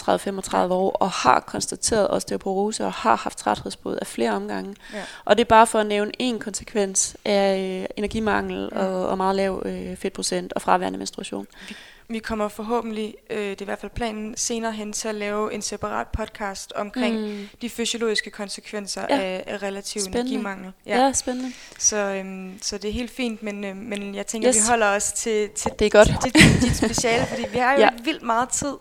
[0.68, 4.76] 30-35 år, og har konstateret osteoporose og har haft træthedsbrud af flere omgange.
[4.92, 5.02] Ja.
[5.24, 8.78] Og det er bare for at nævne en konsekvens af øh, energimangel Mm.
[8.78, 11.46] og, og meget lav øh, fedtprocent og fraværende menstruation.
[11.68, 11.74] Vi
[12.20, 15.62] kommer forhåbentlig, øh, det er i hvert fald planen, senere hen til at lave en
[15.62, 17.48] separat podcast omkring mm.
[17.62, 19.18] De fysiologiske konsekvenser Ja.
[19.18, 20.20] af, af relativ Spændende.
[20.20, 20.72] energimangel.
[20.86, 21.04] Ja.
[21.04, 21.52] ja, spændende.
[21.78, 24.56] Så, øhm, så det er helt fint, men, øh, men jeg tænker, yes.
[24.56, 26.08] Vi holder os til, til Det er godt.
[26.22, 27.88] til dit, dit speciale, fordi vi har jo ja.
[28.04, 28.74] Vildt meget tid.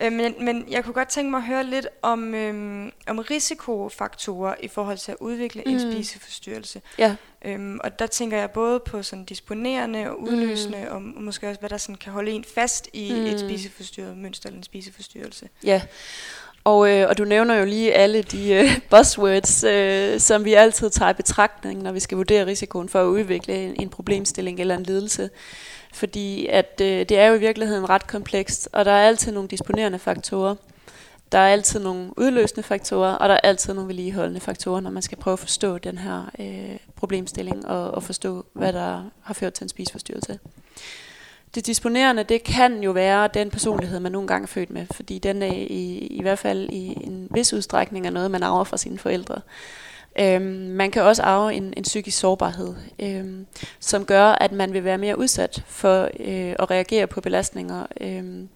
[0.00, 4.54] Øh, men, men jeg kunne godt tænke mig at høre lidt om, øhm, om risikofaktorer
[4.62, 5.72] i forhold til at udvikle mm.
[5.72, 6.82] en spiseforstyrrelse.
[6.98, 7.16] Ja.
[7.46, 10.94] Øhm, og der tænker jeg både på sådan disponerende og udløsende, mm.
[11.16, 13.26] og, måske også, hvad der sådan kan holde en fast i mm.
[13.26, 13.38] et Mm.
[13.38, 15.48] spiseforstyrret mønster eller en spiseforstyrrelse.
[15.64, 15.82] Ja,
[16.64, 20.90] og, øh, og du nævner jo lige alle de øh, buzzwords, øh, som vi altid
[20.90, 24.76] tager i betragtning, når vi skal vurdere risikoen for at udvikle en, en problemstilling eller
[24.76, 25.30] en lidelse.
[25.94, 29.48] Fordi at øh, det er jo i virkeligheden ret komplekst, og der er altid nogle
[29.48, 30.54] disponerende faktorer.
[31.32, 35.02] Der er altid nogle udløsende faktorer, og der er altid nogle vedligeholdende faktorer, når man
[35.02, 39.52] skal prøve at forstå den her øh, problemstilling og, og forstå, hvad der har ført
[39.52, 40.38] til en spiseforstyrrelse.
[41.54, 45.18] Det disponerende, det kan jo være den personlighed, man nogle gange er født med, fordi
[45.18, 48.76] den er i, i hvert fald i en vis udstrækning er noget, man arver fra
[48.76, 49.40] sine forældre.
[50.18, 53.46] Øhm, man kan også arve en, en psykisk sårbarhed, øhm,
[53.80, 58.48] som gør, at man vil være mere udsat for øh, at reagere på belastninger øhm,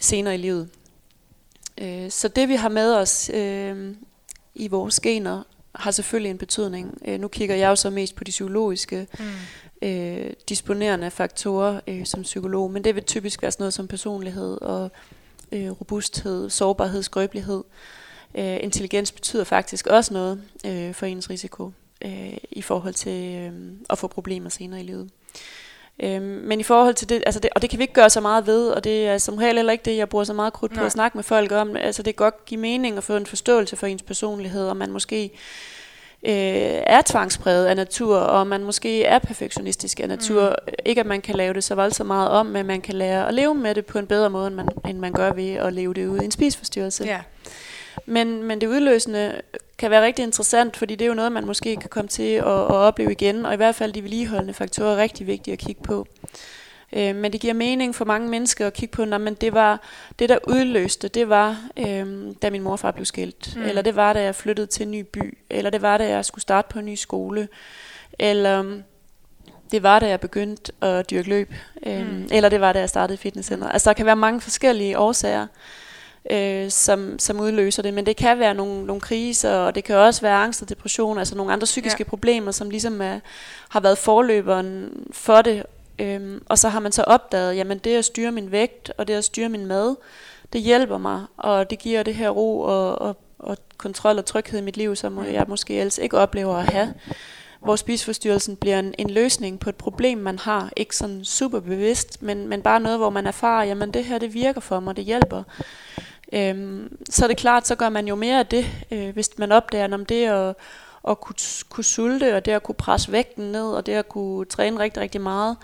[0.00, 0.68] senere i livet.
[1.78, 3.94] Øh, så det vi har med os øh,
[4.54, 5.42] i vores gener,
[5.74, 6.98] har selvfølgelig en betydning.
[7.04, 9.88] Øh, nu kigger jeg jo så mest på de psykologiske Mm.
[9.88, 14.58] øh, disponerende faktorer øh, som psykolog, men det vil typisk være sådan noget som personlighed
[14.62, 14.90] og
[15.52, 17.64] øh, robusthed, sårbarhed, skrøbelighed.
[18.34, 21.72] Øh, intelligens betyder faktisk også noget øh, for ens risiko
[22.04, 23.52] øh, i forhold til øh,
[23.90, 25.10] at få problemer senere i livet.
[26.02, 28.20] Øh, men i forhold til det, altså det, og det kan vi ikke gøre så
[28.20, 30.74] meget ved, og det er som regel heller ikke det, jeg bruger så meget krudt
[30.74, 31.76] på at snakke med folk om.
[31.76, 34.90] Altså det kan godt give mening at få en forståelse for ens personlighed, og man
[34.90, 35.30] måske
[36.22, 40.56] øh, er tvangspræget af natur, og man måske er perfektionistisk af natur.
[40.66, 40.74] Mm.
[40.84, 43.34] Ikke at man kan lave det så voldsomt meget om, men man kan lære at
[43.34, 45.94] leve med det på en bedre måde, end man, end man gør ved at leve
[45.94, 47.04] det ud i en spisforstyrrelse.
[47.04, 47.20] Ja.
[48.06, 49.40] Men, men det udløsende
[49.78, 52.46] kan være rigtig interessant, fordi det er jo noget, man måske kan komme til at,
[52.46, 55.82] at opleve igen, og i hvert fald de vedligeholdende faktorer er rigtig vigtige at kigge
[55.82, 56.06] på.
[56.92, 59.80] Øh, men det giver mening for mange mennesker at kigge på, men det var
[60.18, 62.06] det, der udløste, det var, øh,
[62.42, 63.62] da min morfar blev skilt, Mm.
[63.62, 66.24] eller det var, da jeg flyttede til en ny by, eller det var, da jeg
[66.24, 67.48] skulle starte på en ny skole,
[68.18, 68.74] eller
[69.72, 71.54] det var, da jeg begyndte at dyrke løb,
[71.86, 72.28] øh, Mm.
[72.32, 73.68] eller det var, da jeg startede i fitnesscenter.
[73.68, 75.46] Altså der kan være mange forskellige årsager,
[76.30, 79.96] øh, som, som udløser det, men det kan være nogle, nogle kriser, og det kan
[79.96, 82.08] også være angst og depression, altså nogle andre psykiske Ja.
[82.08, 83.20] problemer, som ligesom er,
[83.68, 85.62] har været forløberen for det,
[85.98, 89.14] Øhm, og så har man så opdaget, jamen det at styre min vægt, og det
[89.14, 89.96] at styre min mad,
[90.52, 94.58] det hjælper mig, og det giver det her ro og, og, og kontrol og tryghed
[94.58, 96.94] i mit liv, som jeg måske ellers ikke oplever at have.
[97.60, 100.70] Hvor spiseforstyrrelsen bliver en, en løsning på et problem, man har.
[100.76, 104.34] Ikke sådan super bevidst, men, men bare noget, hvor man erfarer, jamen det her, det
[104.34, 105.42] virker for mig, det hjælper.
[106.32, 109.52] Øhm, så er det klart, så gør man jo mere af det, øh, hvis man
[109.52, 110.54] opdager, om det at,
[111.08, 111.36] at kunne,
[111.68, 115.02] kunne sulte, og det at kunne presse vægten ned, og det at kunne træne rigtig,
[115.02, 115.56] rigtig meget,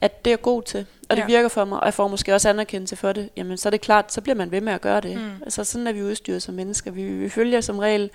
[0.00, 1.26] at det er god til, og det Ja.
[1.26, 3.80] virker for mig, og jeg får måske også anerkendelse for det, jamen så er det
[3.80, 5.16] klart, så bliver man ved med at gøre det.
[5.16, 5.30] Mm.
[5.42, 6.90] Altså sådan er vi udstyret som mennesker.
[6.90, 8.10] Vi, vi følger som regel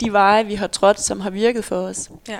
[0.00, 2.10] de veje, vi har trådt, som har virket for os.
[2.28, 2.38] Ja.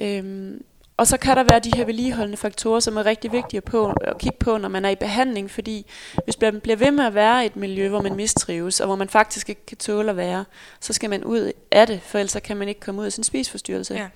[0.00, 0.62] Øhm,
[0.96, 4.18] og så kan der være de her vedligeholdende faktorer, som er rigtig vigtige på, at
[4.18, 5.86] kigge på, når man er i behandling, fordi
[6.24, 8.96] hvis man bliver ved med at være i et miljø, hvor man mistrives, og hvor
[8.96, 10.44] man faktisk ikke kan tåle at være,
[10.80, 13.24] så skal man ud af det, for ellers kan man ikke komme ud af sin
[13.24, 13.94] spiseforstyrrelse.
[13.94, 14.06] Ja.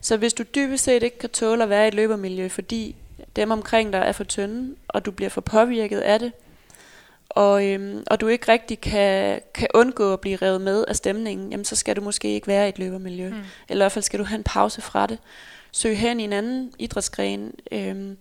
[0.00, 2.96] Så hvis du dybest set ikke kan tåle at være i et løbermiljø, fordi
[3.36, 6.32] dem omkring dig er for tynde, og du bliver for påvirket af det,
[7.34, 11.50] og, øhm, og du ikke rigtig kan, kan undgå at blive revet med af stemningen,
[11.50, 13.28] jamen så skal du måske ikke være i et løbermiljø.
[13.28, 13.36] Mm.
[13.68, 15.18] Eller i hvert fald skal du have en pause fra det.
[15.72, 18.16] søge hen i en anden idrætsgren, øh,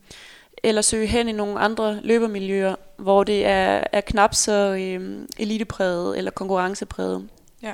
[0.64, 6.18] eller søge hen i nogle andre løbermiljøer, hvor det er, er knap så øh, elitepræget
[6.18, 7.28] eller konkurrencepræget.
[7.64, 7.74] Ja.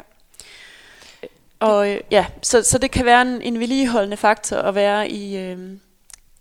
[1.60, 5.38] Og øh, ja, så, så det kan være en, en vedligeholdende faktor at være i,
[5.38, 5.78] øh,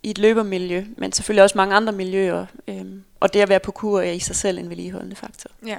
[0.07, 2.47] i et løbermiljø, men selvfølgelig også mange andre miljøer.
[2.69, 2.85] Øh,
[3.21, 5.51] og det at være på kur er i sig selv en vedligeholdende faktor.
[5.67, 5.77] Ja.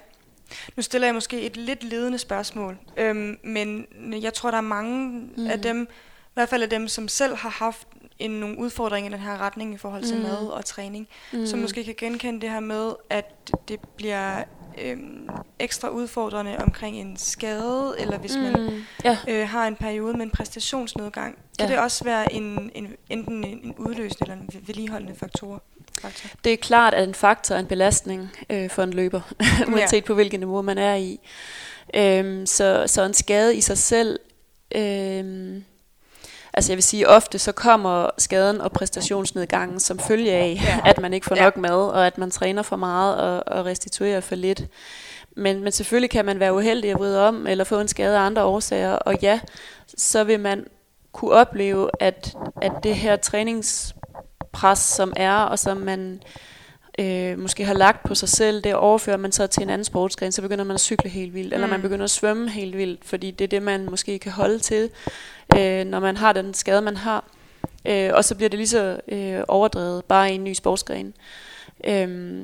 [0.76, 3.86] Nu stiller jeg måske et lidt ledende spørgsmål, øhm, men
[4.22, 5.48] jeg tror, der er mange mm.
[5.48, 7.88] af dem, i hvert fald af dem, som selv har haft
[8.20, 10.24] en, nogle udfordringer i den her retning i forhold til mm.
[10.24, 11.46] mad og træning, mm.
[11.46, 14.44] som måske kan genkende det her med, at det bliver
[14.82, 18.42] øhm, ekstra udfordrende omkring en skade, eller hvis mm.
[18.42, 19.18] man ja.
[19.28, 21.36] øh, har en periode med en præstationsnedgang.
[21.60, 21.74] Kan ja.
[21.74, 25.64] det også være en, en, enten en udløsende eller en vedligeholdende faktor?
[26.02, 26.30] faktor?
[26.44, 29.22] Det er klart, at en faktor er en belastning øh, for en løber,
[29.74, 30.06] uanset ja.
[30.08, 31.20] på hvilket niveau man er i.
[31.94, 34.20] Øhm, så, så en skade i sig selv...
[34.76, 35.64] Øhm,
[36.58, 40.80] Altså jeg vil sige, ofte så kommer skaden og præstationsnedgangen som følge af, ja.
[40.90, 44.20] at man ikke får nok mad, og at man træner for meget og, og restituerer
[44.20, 44.64] for lidt.
[45.36, 48.22] Men, men selvfølgelig kan man være uheldig at vride om, eller få en skade af
[48.22, 49.40] andre årsager, og ja,
[49.98, 50.66] så vil man
[51.12, 56.22] kunne opleve, at, at det her træningspres, som er, og som man
[56.98, 60.32] øh, måske har lagt på sig selv, det overfører man så til en anden sportsgren,
[60.32, 61.54] så begynder man at cykle helt vildt, mm.
[61.54, 61.82] eller man mm.
[61.82, 64.90] begynder at svømme helt vildt, fordi det er det, man måske kan holde til,
[65.58, 67.24] øh, når man har den skade, man har.
[67.86, 71.14] Øh, og så bliver det lige så øh, overdrevet, bare i en ny sportsgren.
[71.84, 72.42] Øh,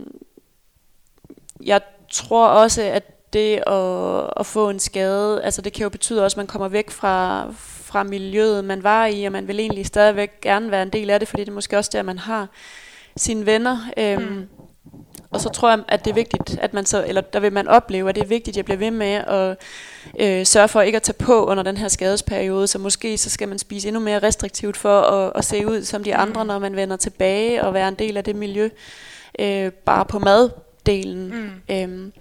[1.66, 1.82] jeg
[2.12, 6.36] tror også, at det at, at få en skade, altså det kan jo betyde også,
[6.36, 10.41] at man kommer væk fra, fra miljøet, man var i, og man vil egentlig stadigvæk
[10.41, 12.47] gerne være en del af det, fordi det er måske også der, man har
[13.18, 13.78] sine venner.
[13.97, 14.47] Øhm, mm.
[15.34, 17.68] Og så tror jeg, at det er vigtigt, at man så, eller der vil man
[17.68, 19.57] opleve, at det er vigtigt, at jeg bliver ved med at
[20.20, 22.68] øh, sørge for ikke at tage på under den her skadesperiode.
[22.68, 26.03] Så måske så skal man spise endnu mere restriktivt for at, at se ud som
[26.03, 26.47] de andre, mm.
[26.47, 28.70] når man vender tilbage og være en del af det miljø.
[29.39, 31.28] Øh, bare på maddelen.
[31.28, 31.76] Mm.
[31.76, 32.14] Øhm,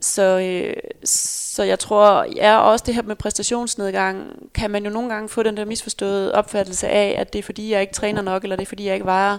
[0.00, 0.74] så, øh,
[1.04, 5.42] så jeg tror, ja, også det her med præstationsnedgang, kan man jo nogle gange få
[5.42, 8.62] den der misforståede opfattelse af, at det er fordi, jeg ikke træner nok, eller det
[8.62, 9.38] er fordi, jeg ikke vejer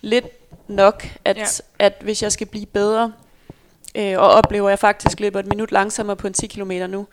[0.00, 0.26] lidt
[0.68, 1.44] nok, at, ja.
[1.78, 3.12] at hvis jeg skal blive bedre,
[3.94, 7.06] øh, og oplever, at jeg faktisk løber et minut langsommere på en 10 km nu,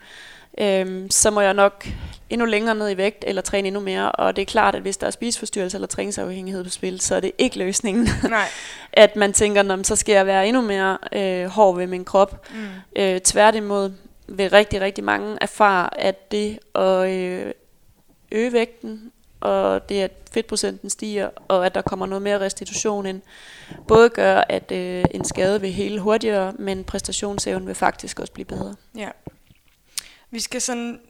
[0.58, 1.86] øh, så må jeg nok
[2.30, 4.12] endnu længere ned i vægt, eller træne endnu mere.
[4.12, 7.20] Og det er klart, at hvis der er spiseforstyrrelse eller træningsafhængighed på spil, så er
[7.20, 8.08] det ikke løsningen.
[8.28, 8.46] Nej.
[8.92, 12.46] at man tænker, så skal jeg være endnu mere øh, hård ved min krop.
[12.50, 12.66] Mm.
[12.96, 13.92] Øh, tværtimod
[14.28, 17.52] vil rigtig, rigtig mange erfare, at det at øh,
[18.32, 23.22] øge vægten, og det at fedtprocenten stiger, og at der kommer noget mere restitution ind,
[23.88, 28.44] både gør, at øh, en skade vil hele hurtigere, men præstationsevnen vil faktisk også blive
[28.44, 28.74] bedre.
[28.96, 29.08] Ja.
[30.30, 31.00] Vi skal sådan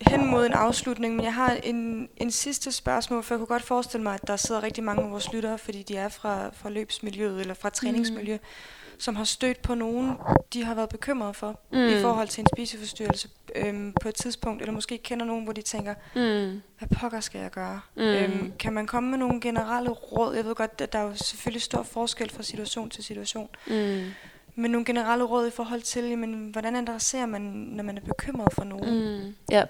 [0.00, 3.62] hen mod en afslutning, men jeg har en, en sidste spørgsmål, for jeg kunne godt
[3.62, 6.70] forestille mig, at der sidder rigtig mange af vores lyttere, fordi de er fra, fra
[6.70, 8.98] løbsmiljøet eller fra træningsmiljø, mm.
[8.98, 10.12] som har stødt på nogen,
[10.52, 11.88] de har været bekymrede for mm.
[11.88, 15.62] i forhold til en spiseforstyrrelse øhm, på et tidspunkt, eller måske kender nogen, hvor de
[15.62, 16.62] tænker, mm.
[16.78, 17.80] hvad pokker skal jeg gøre?
[17.96, 18.02] Mm.
[18.02, 20.34] Øhm, kan man komme med nogle generelle råd?
[20.34, 23.48] Jeg ved godt, at der er jo selvfølgelig stor forskel fra situation til situation.
[23.66, 24.04] Mm.
[24.60, 28.52] Men nogle generelle råd i forhold til, jamen, hvordan adresserer man, når man er bekymret
[28.52, 29.20] for nogen?
[29.24, 29.64] Mm, ja,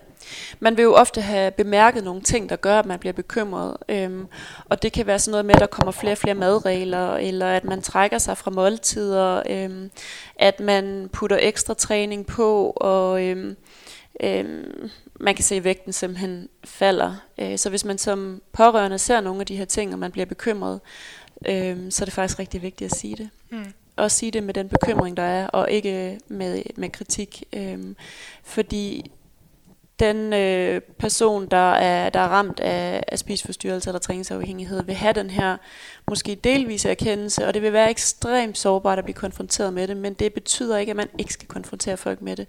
[0.61, 3.77] man vil jo ofte have bemærket nogle ting, der gør, at man bliver bekymret.
[3.89, 4.27] Øhm,
[4.65, 7.47] og det kan være sådan noget med, at der kommer flere og flere madregler, eller
[7.47, 9.91] at man trækker sig fra måltider, øhm,
[10.37, 13.57] at man putter ekstra træning på, og øhm,
[14.23, 17.15] øhm, man kan se, at vægten simpelthen falder.
[17.39, 20.27] Øh, så hvis man som pårørende ser nogle af de her ting, og man bliver
[20.27, 20.81] bekymret,
[21.47, 23.29] øhm, så er det faktisk rigtig vigtigt at sige det.
[23.51, 27.45] Mm også sige det med den bekymring, der er, og ikke med, med kritik.
[27.53, 27.97] Øhm,
[28.43, 29.11] fordi
[30.01, 35.13] den øh, person, der er, der er ramt af, af spiseforstyrrelse eller træningsafhængighed, vil have
[35.13, 35.57] den her
[36.09, 40.15] måske delvise erkendelse, og det vil være ekstremt sårbart at blive konfronteret med det, men
[40.15, 42.47] det betyder ikke, at man ikke skal konfrontere folk med det.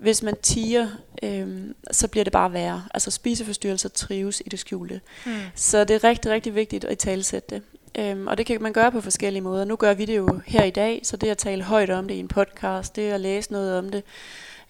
[0.00, 0.88] Hvis man tiger,
[1.22, 1.58] øh,
[1.90, 2.84] så bliver det bare værre.
[2.94, 5.00] Altså spiseforstyrrelser trives i det skjulte.
[5.26, 5.32] Mm.
[5.54, 7.62] Så det er rigtig, rigtig vigtigt at i talsætte det.
[7.98, 9.64] Øhm, og det kan man gøre på forskellige måder.
[9.64, 12.14] Nu gør vi det jo her i dag, så det at tale højt om det
[12.14, 14.02] i en podcast, det at læse noget om det,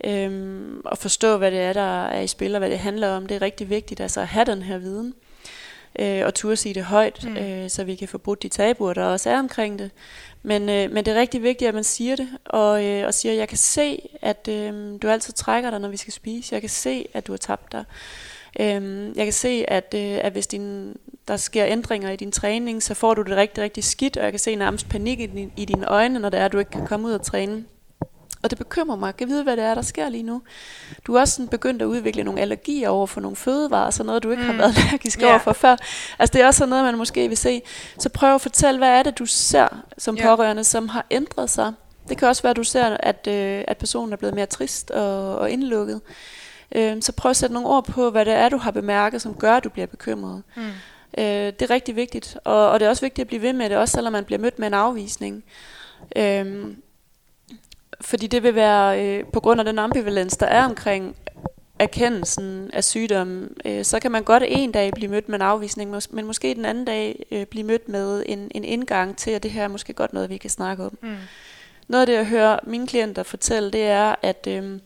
[0.05, 3.27] øhm, og forstå, hvad det er, der er i spil, og hvad det handler om,
[3.27, 5.15] det er rigtig vigtigt, altså at have den her viden,
[5.99, 7.37] øh, og turde sige det højt, mm.
[7.37, 9.91] øh, så vi kan få brudt de tabuer, der også er omkring det.
[10.43, 13.33] Men, øh, men det er rigtig vigtigt, at man siger det, og, øh, og siger,
[13.33, 16.55] jeg kan se, at øh, du altid trækker dig, når vi skal spise.
[16.55, 17.85] Jeg kan se, at du har tabt dig.
[18.61, 20.97] Øhm, jeg kan se, at, øh, at hvis din,
[21.29, 24.33] der sker ændringer i din træning, så får du det rigtig, rigtig skidt, og jeg
[24.33, 26.71] kan se nærmest panik i, din, i dine øjne, når det er, at du ikke
[26.71, 27.65] kan komme ud og træne.
[28.43, 29.15] og det bekymrer mig.
[29.21, 30.43] Jeg vide, hvad det er, der sker lige nu.
[31.07, 34.23] Du er også sådan begyndt at udvikle nogle allergier over for nogle fødevarer, så noget,
[34.23, 34.49] du ikke mm.
[34.49, 35.31] har været allergisk yeah.
[35.31, 35.77] over for før.
[36.19, 37.63] Altså det er også sådan noget, man måske vil se.
[37.99, 39.69] Så prøv at fortælle, hvad er det, du ser
[39.99, 40.27] som yeah.
[40.27, 41.73] pårørende, som har ændret sig?
[42.09, 44.91] Det kan også være, at du ser, at, øh, at personen er blevet mere trist
[44.91, 46.01] og, og indlukket.
[46.75, 49.35] Øh, så prøv at sætte nogle ord på, hvad det er, du har bemærket, som
[49.35, 50.43] gør, at du bliver bekymret.
[50.57, 50.63] Mm.
[51.19, 53.71] Øh, det er rigtig vigtigt, og, og det er også vigtigt at blive ved med
[53.71, 55.45] det, også selvom man bliver mødt med en afvisning.
[56.17, 56.67] Øh,
[58.01, 61.17] fordi det vil være, øh, på grund af den ambivalens, der er omkring
[61.79, 65.97] erkendelsen af sygdommen, øh, så kan man godt en dag blive mødt med en afvisning,
[66.11, 69.51] men måske den anden dag øh, blive mødt med en, en indgang til, at det
[69.51, 70.99] her er måske godt noget, vi kan snakke om.
[71.03, 71.17] Mm.
[71.89, 74.79] Noget af det, jeg hører mine klienter fortælle, det er, at øh,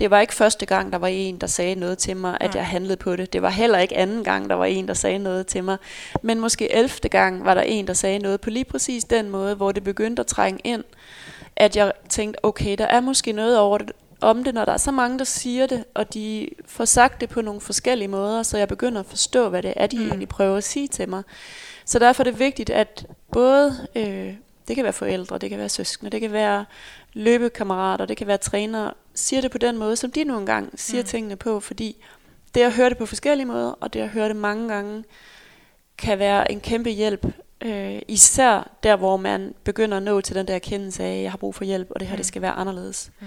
[0.00, 2.66] det var ikke første gang, der var en, der sagde noget til mig, at jeg
[2.66, 3.32] handlede på det.
[3.32, 5.76] Det var heller ikke anden gang, der var en, der sagde noget til mig.
[6.22, 9.54] Men måske elfte gang var der en, der sagde noget på lige præcis den måde,
[9.54, 10.84] hvor det begyndte at trænge ind.
[11.56, 14.76] At jeg tænkte, okay, der er måske noget over det, om det, når der er
[14.76, 18.58] så mange, der siger det, og de får sagt det på nogle forskellige måder, så
[18.58, 20.06] jeg begynder at forstå, hvad det er, de mm.
[20.06, 21.22] egentlig prøver at sige til mig.
[21.84, 24.34] Så derfor er det vigtigt, at både, øh,
[24.68, 26.64] det kan være forældre, det kan være søskende, det kan være
[27.12, 31.02] løbekammerater, det kan være trænere, siger det på den måde, som de nu engang siger
[31.02, 31.06] mm.
[31.06, 32.04] tingene på, fordi
[32.54, 35.04] det at høre det på forskellige måder, og det at høre det mange gange,
[35.98, 37.26] kan være en kæmpe hjælp.
[37.60, 41.30] Øh, især der, hvor man begynder at nå til den der erkendelse af, at jeg
[41.30, 42.18] har brug for hjælp, og det her mm.
[42.18, 43.10] det skal være anderledes.
[43.20, 43.26] Mm.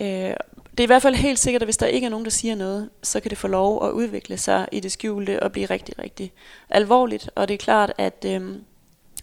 [0.00, 0.34] Øh,
[0.70, 2.54] det er i hvert fald helt sikkert, at hvis der ikke er nogen, der siger
[2.54, 5.98] noget, så kan det få lov at udvikle sig i det skjulte og blive rigtig,
[5.98, 6.32] rigtig
[6.70, 7.30] alvorligt.
[7.34, 8.56] Og det er klart, at øh,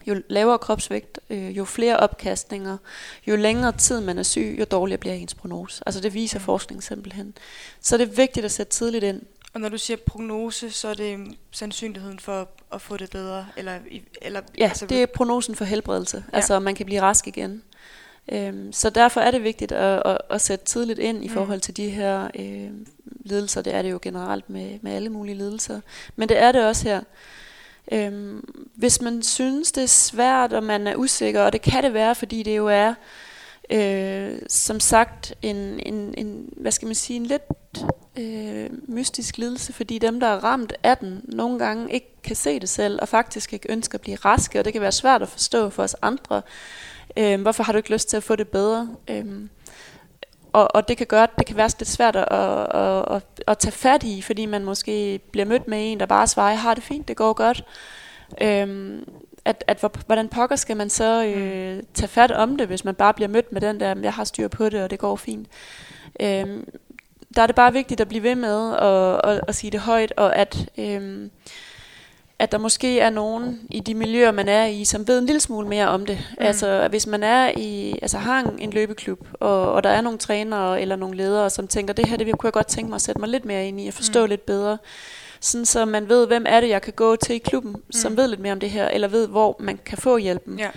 [0.09, 2.77] jo lavere kropsvægt, øh, jo flere opkastninger,
[3.27, 5.83] jo længere tid man er syg, jo dårligere bliver ens prognose.
[5.85, 7.33] Altså det viser forskning simpelthen.
[7.81, 9.21] Så det er vigtigt at sætte tidligt ind.
[9.53, 11.19] Og når du siger prognose, så er det
[11.51, 13.47] sandsynligheden for at få det bedre?
[13.57, 13.79] Eller,
[14.21, 16.23] eller, ja, altså, det er prognosen for helbredelse.
[16.31, 16.37] Ja.
[16.37, 17.63] Altså man kan blive rask igen.
[18.31, 21.33] Øhm, så derfor er det vigtigt at, at, at sætte tidligt ind i mm.
[21.33, 22.69] forhold til de her øh,
[23.25, 23.61] lidelser.
[23.61, 25.81] Det er det jo generelt med, med alle mulige lidelser.
[26.15, 27.01] Men det er det også her.
[27.91, 31.93] Øhm, hvis man synes, det er svært, og man er usikker, og det kan det
[31.93, 32.93] være, fordi det jo er,
[33.69, 37.43] øh, som sagt, en, en, en, hvad skal man sige, en lidt
[38.17, 42.59] øh, mystisk lidelse, fordi dem, der er ramt af den, nogle gange ikke kan se
[42.59, 45.29] det selv, og faktisk ikke ønsker at blive raske, og det kan være svært at
[45.29, 46.41] forstå for os andre.
[47.17, 48.95] Øh, hvorfor har du ikke lyst til at få det bedre?
[49.09, 49.25] Øh,
[50.53, 53.71] og, og det kan gøre, det kan være lidt svært at, at, at, at tage
[53.71, 56.83] fat i, fordi man måske bliver mødt med en, der bare svarer, jeg har det
[56.83, 57.63] fint, det går godt.
[58.41, 59.09] Øhm,
[59.45, 63.13] at, at hvordan pokker skal man så øh, tage fat om det, hvis man bare
[63.13, 65.47] bliver mødt med den der, jeg har styr på det, og det går fint.
[66.19, 66.69] Øhm,
[67.35, 70.13] der er det bare vigtigt at blive ved med at, at, at sige det højt,
[70.17, 70.69] og at...
[70.77, 71.29] Øh,
[72.39, 75.39] at der måske er nogen i de miljøer, man er i, som ved en lille
[75.39, 76.17] smule mere om det.
[76.31, 76.45] Mm.
[76.45, 80.19] Altså hvis man er i, altså har en, en løbeklub, og, og der er nogle
[80.19, 83.01] trænere eller nogle ledere, som tænker, det her det kunne jeg godt tænke mig at
[83.01, 84.29] sætte mig lidt mere ind i, og forstå mm.
[84.29, 84.77] lidt bedre.
[85.41, 87.91] Sådan så man ved, hvem er det, jeg kan gå til i klubben, mm.
[87.91, 90.59] som ved lidt mere om det her, eller ved, hvor man kan få hjælpen.
[90.59, 90.69] Ja.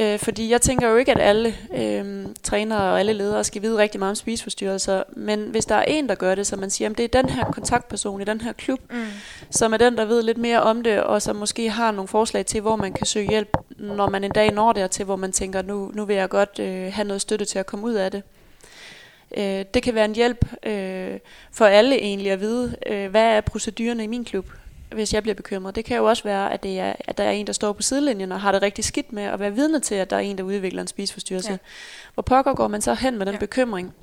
[0.00, 3.78] Øh, fordi jeg tænker jo ikke, at alle øh, trænere og alle ledere skal vide
[3.78, 6.90] rigtig meget om spiseforstyrrelser, men hvis der er en, der gør det, så man siger,
[6.90, 9.04] at det er den her kontaktperson i den her klub, mm.
[9.50, 12.46] som er den, der ved lidt mere om det, og som måske har nogle forslag
[12.46, 15.62] til, hvor man kan søge hjælp, når man en dag når dertil, hvor man tænker,
[15.62, 18.22] nu, nu vil jeg godt øh, have noget støtte til at komme ud af det.
[19.36, 21.18] Øh, det kan være en hjælp øh,
[21.52, 24.46] for alle egentlig at vide, øh, hvad er procedurerne i min klub
[24.92, 25.74] hvis jeg bliver bekymret.
[25.74, 27.82] Det kan jo også være, at, det er, at der er en, der står på
[27.82, 30.38] sidelinjen og har det rigtig skidt med at være vidne til, at der er en,
[30.38, 31.50] der udvikler en spiseforstyrrelse.
[31.50, 31.56] Ja.
[32.14, 33.38] Hvor pokker går man så hen med den ja.
[33.38, 33.94] bekymring?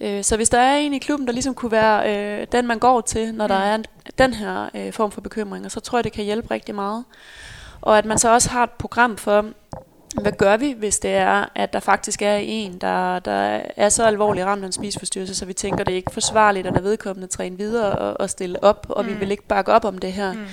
[0.00, 2.78] Øh, så hvis der er en i klubben, der ligesom kunne være øh, den, man
[2.78, 3.48] går til, når mm.
[3.48, 3.84] der er en,
[4.18, 7.04] den her øh, form for bekymringer, så tror jeg, det kan hjælpe rigtig meget.
[7.80, 9.46] Og at man så også har et program for,
[10.22, 14.04] hvad gør vi, hvis det er, at der faktisk er en, der, der er så
[14.04, 17.28] alvorlig ramt af en spiseforstyrrelse, så vi tænker, det er ikke forsvarligt at lade vedkommende
[17.28, 19.10] træne videre og, og stille op, og mm.
[19.10, 20.32] vi vil ikke bakke op om det her.
[20.32, 20.46] Mm.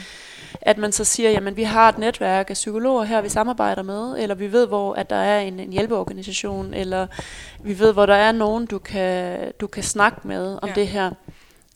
[0.62, 4.16] At man så siger, jamen vi har et netværk af psykologer her, vi samarbejder med,
[4.20, 7.08] eller vi ved, hvor at der er en, en hjælpeorganisation, eller
[7.64, 10.74] vi ved, hvor der er nogen, du kan, du kan snakke med om ja.
[10.76, 11.12] det her.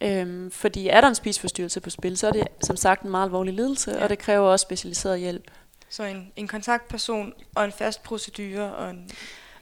[0.02, 3.26] Øhm, fordi er der en spiseforstyrrelse på spil, så er det som sagt en meget
[3.26, 4.04] alvorlig lidelse, ja.
[4.04, 5.44] og det kræver også specialiseret hjælp.
[5.90, 9.10] Så en, en kontaktperson og en fast procedure og en,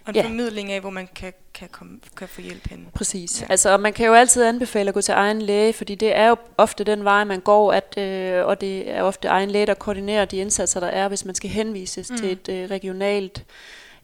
[0.05, 0.23] og en ja.
[0.23, 2.87] formidling af, hvor man kan, kan, komme, kan få hjælp hen.
[2.93, 3.41] Præcis.
[3.41, 3.47] Ja.
[3.49, 6.35] Altså, man kan jo altid anbefale at gå til egen læge, fordi det er jo
[6.57, 10.25] ofte den vej, man går, at, øh, og det er ofte egen læge, der koordinerer
[10.25, 12.17] de indsatser, der er, hvis man skal henvises mm.
[12.17, 13.45] til et øh, regionalt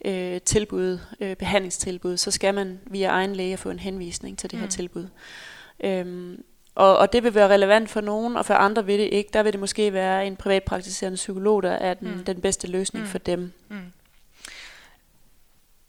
[0.05, 4.57] øh, tilbud, øh, behandlingstilbud, så skal man via egen læge få en henvisning til det
[4.57, 4.63] mm.
[4.63, 5.07] her tilbud.
[5.83, 6.43] Øhm,
[6.75, 9.29] og, og det vil være relevant for nogen, og for andre vil det ikke.
[9.33, 12.23] Der vil det måske være en privatpraktiserende psykolog, der er den, mm.
[12.23, 13.11] den bedste løsning mm.
[13.11, 13.51] for dem.
[13.69, 13.91] Mm.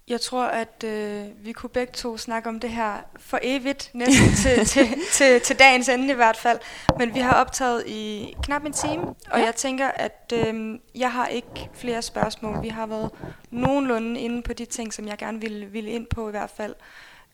[0.08, 4.34] Jeg tror, at øh, vi kunne begge to snakke om det her for evigt, næsten
[4.42, 6.58] til, til, til, til dagens ende i hvert fald.
[6.98, 9.44] Men vi har optaget i knap en time, og ja.
[9.44, 12.62] jeg tænker, at øh, jeg har ikke flere spørgsmål.
[12.62, 13.10] Vi har været
[13.50, 16.74] nogenlunde inde på de ting, som jeg gerne ville, ville ind på i hvert fald.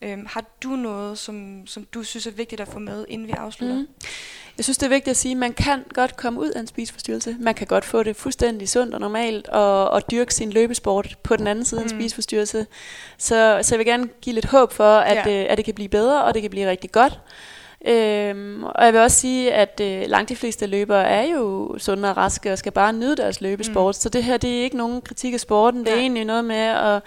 [0.01, 3.31] Øhm, har du noget, som, som du synes er vigtigt at få med, inden vi
[3.31, 3.75] afslutter?
[3.75, 3.87] Mm.
[4.57, 6.67] Jeg synes, det er vigtigt at sige, at man kan godt komme ud af en
[6.67, 7.35] spiseforstyrrelse.
[7.39, 11.35] Man kan godt få det fuldstændig sundt og normalt, og, og dyrke sin løbesport på
[11.35, 11.93] den anden side af mm.
[11.93, 12.67] en spiseforstyrrelse.
[13.17, 15.43] Så, så jeg vil gerne give lidt håb for, at, ja.
[15.43, 17.19] øh, at det kan blive bedre, og det kan blive rigtig godt.
[17.87, 22.09] Øhm, og jeg vil også sige, at øh, langt de fleste løbere er jo sunde
[22.09, 23.95] og raske og skal bare nyde deres løbesport.
[23.95, 23.99] Mm.
[23.99, 25.79] Så det her det er ikke nogen kritik af sporten.
[25.79, 26.01] Det er ja.
[26.01, 27.01] egentlig noget med at,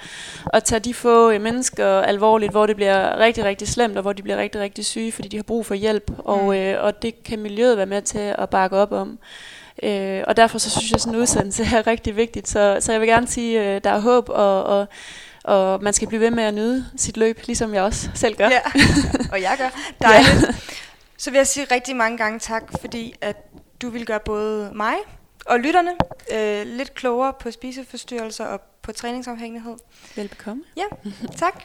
[0.52, 4.12] at tage de få øh, mennesker alvorligt, hvor det bliver rigtig, rigtig slemt, og hvor
[4.12, 6.10] de bliver rigtig, rigtig syge, fordi de har brug for hjælp.
[6.10, 6.16] Mm.
[6.18, 9.18] Og, øh, og det kan miljøet være med til at bakke op om.
[9.82, 12.48] Øh, og derfor så synes jeg, at sådan en udsendelse er rigtig vigtigt.
[12.48, 14.86] Så, så jeg vil gerne sige, at øh, der er håb, og, og
[15.45, 18.49] og man skal blive ved med at nyde sit løb, ligesom jeg også selv gør.
[18.49, 18.61] Ja,
[19.32, 19.68] og jeg gør.
[20.03, 20.43] Dejligt.
[20.43, 20.55] Ja.
[21.16, 23.36] Så vil jeg sige rigtig mange gange tak, fordi at
[23.82, 24.95] du vil gøre både mig
[25.47, 25.90] og lytterne
[26.32, 29.76] øh, lidt klogere på spiseforstyrrelser og på træningsafhængighed.
[30.16, 30.62] Velbekomme.
[30.76, 31.64] Ja, tak.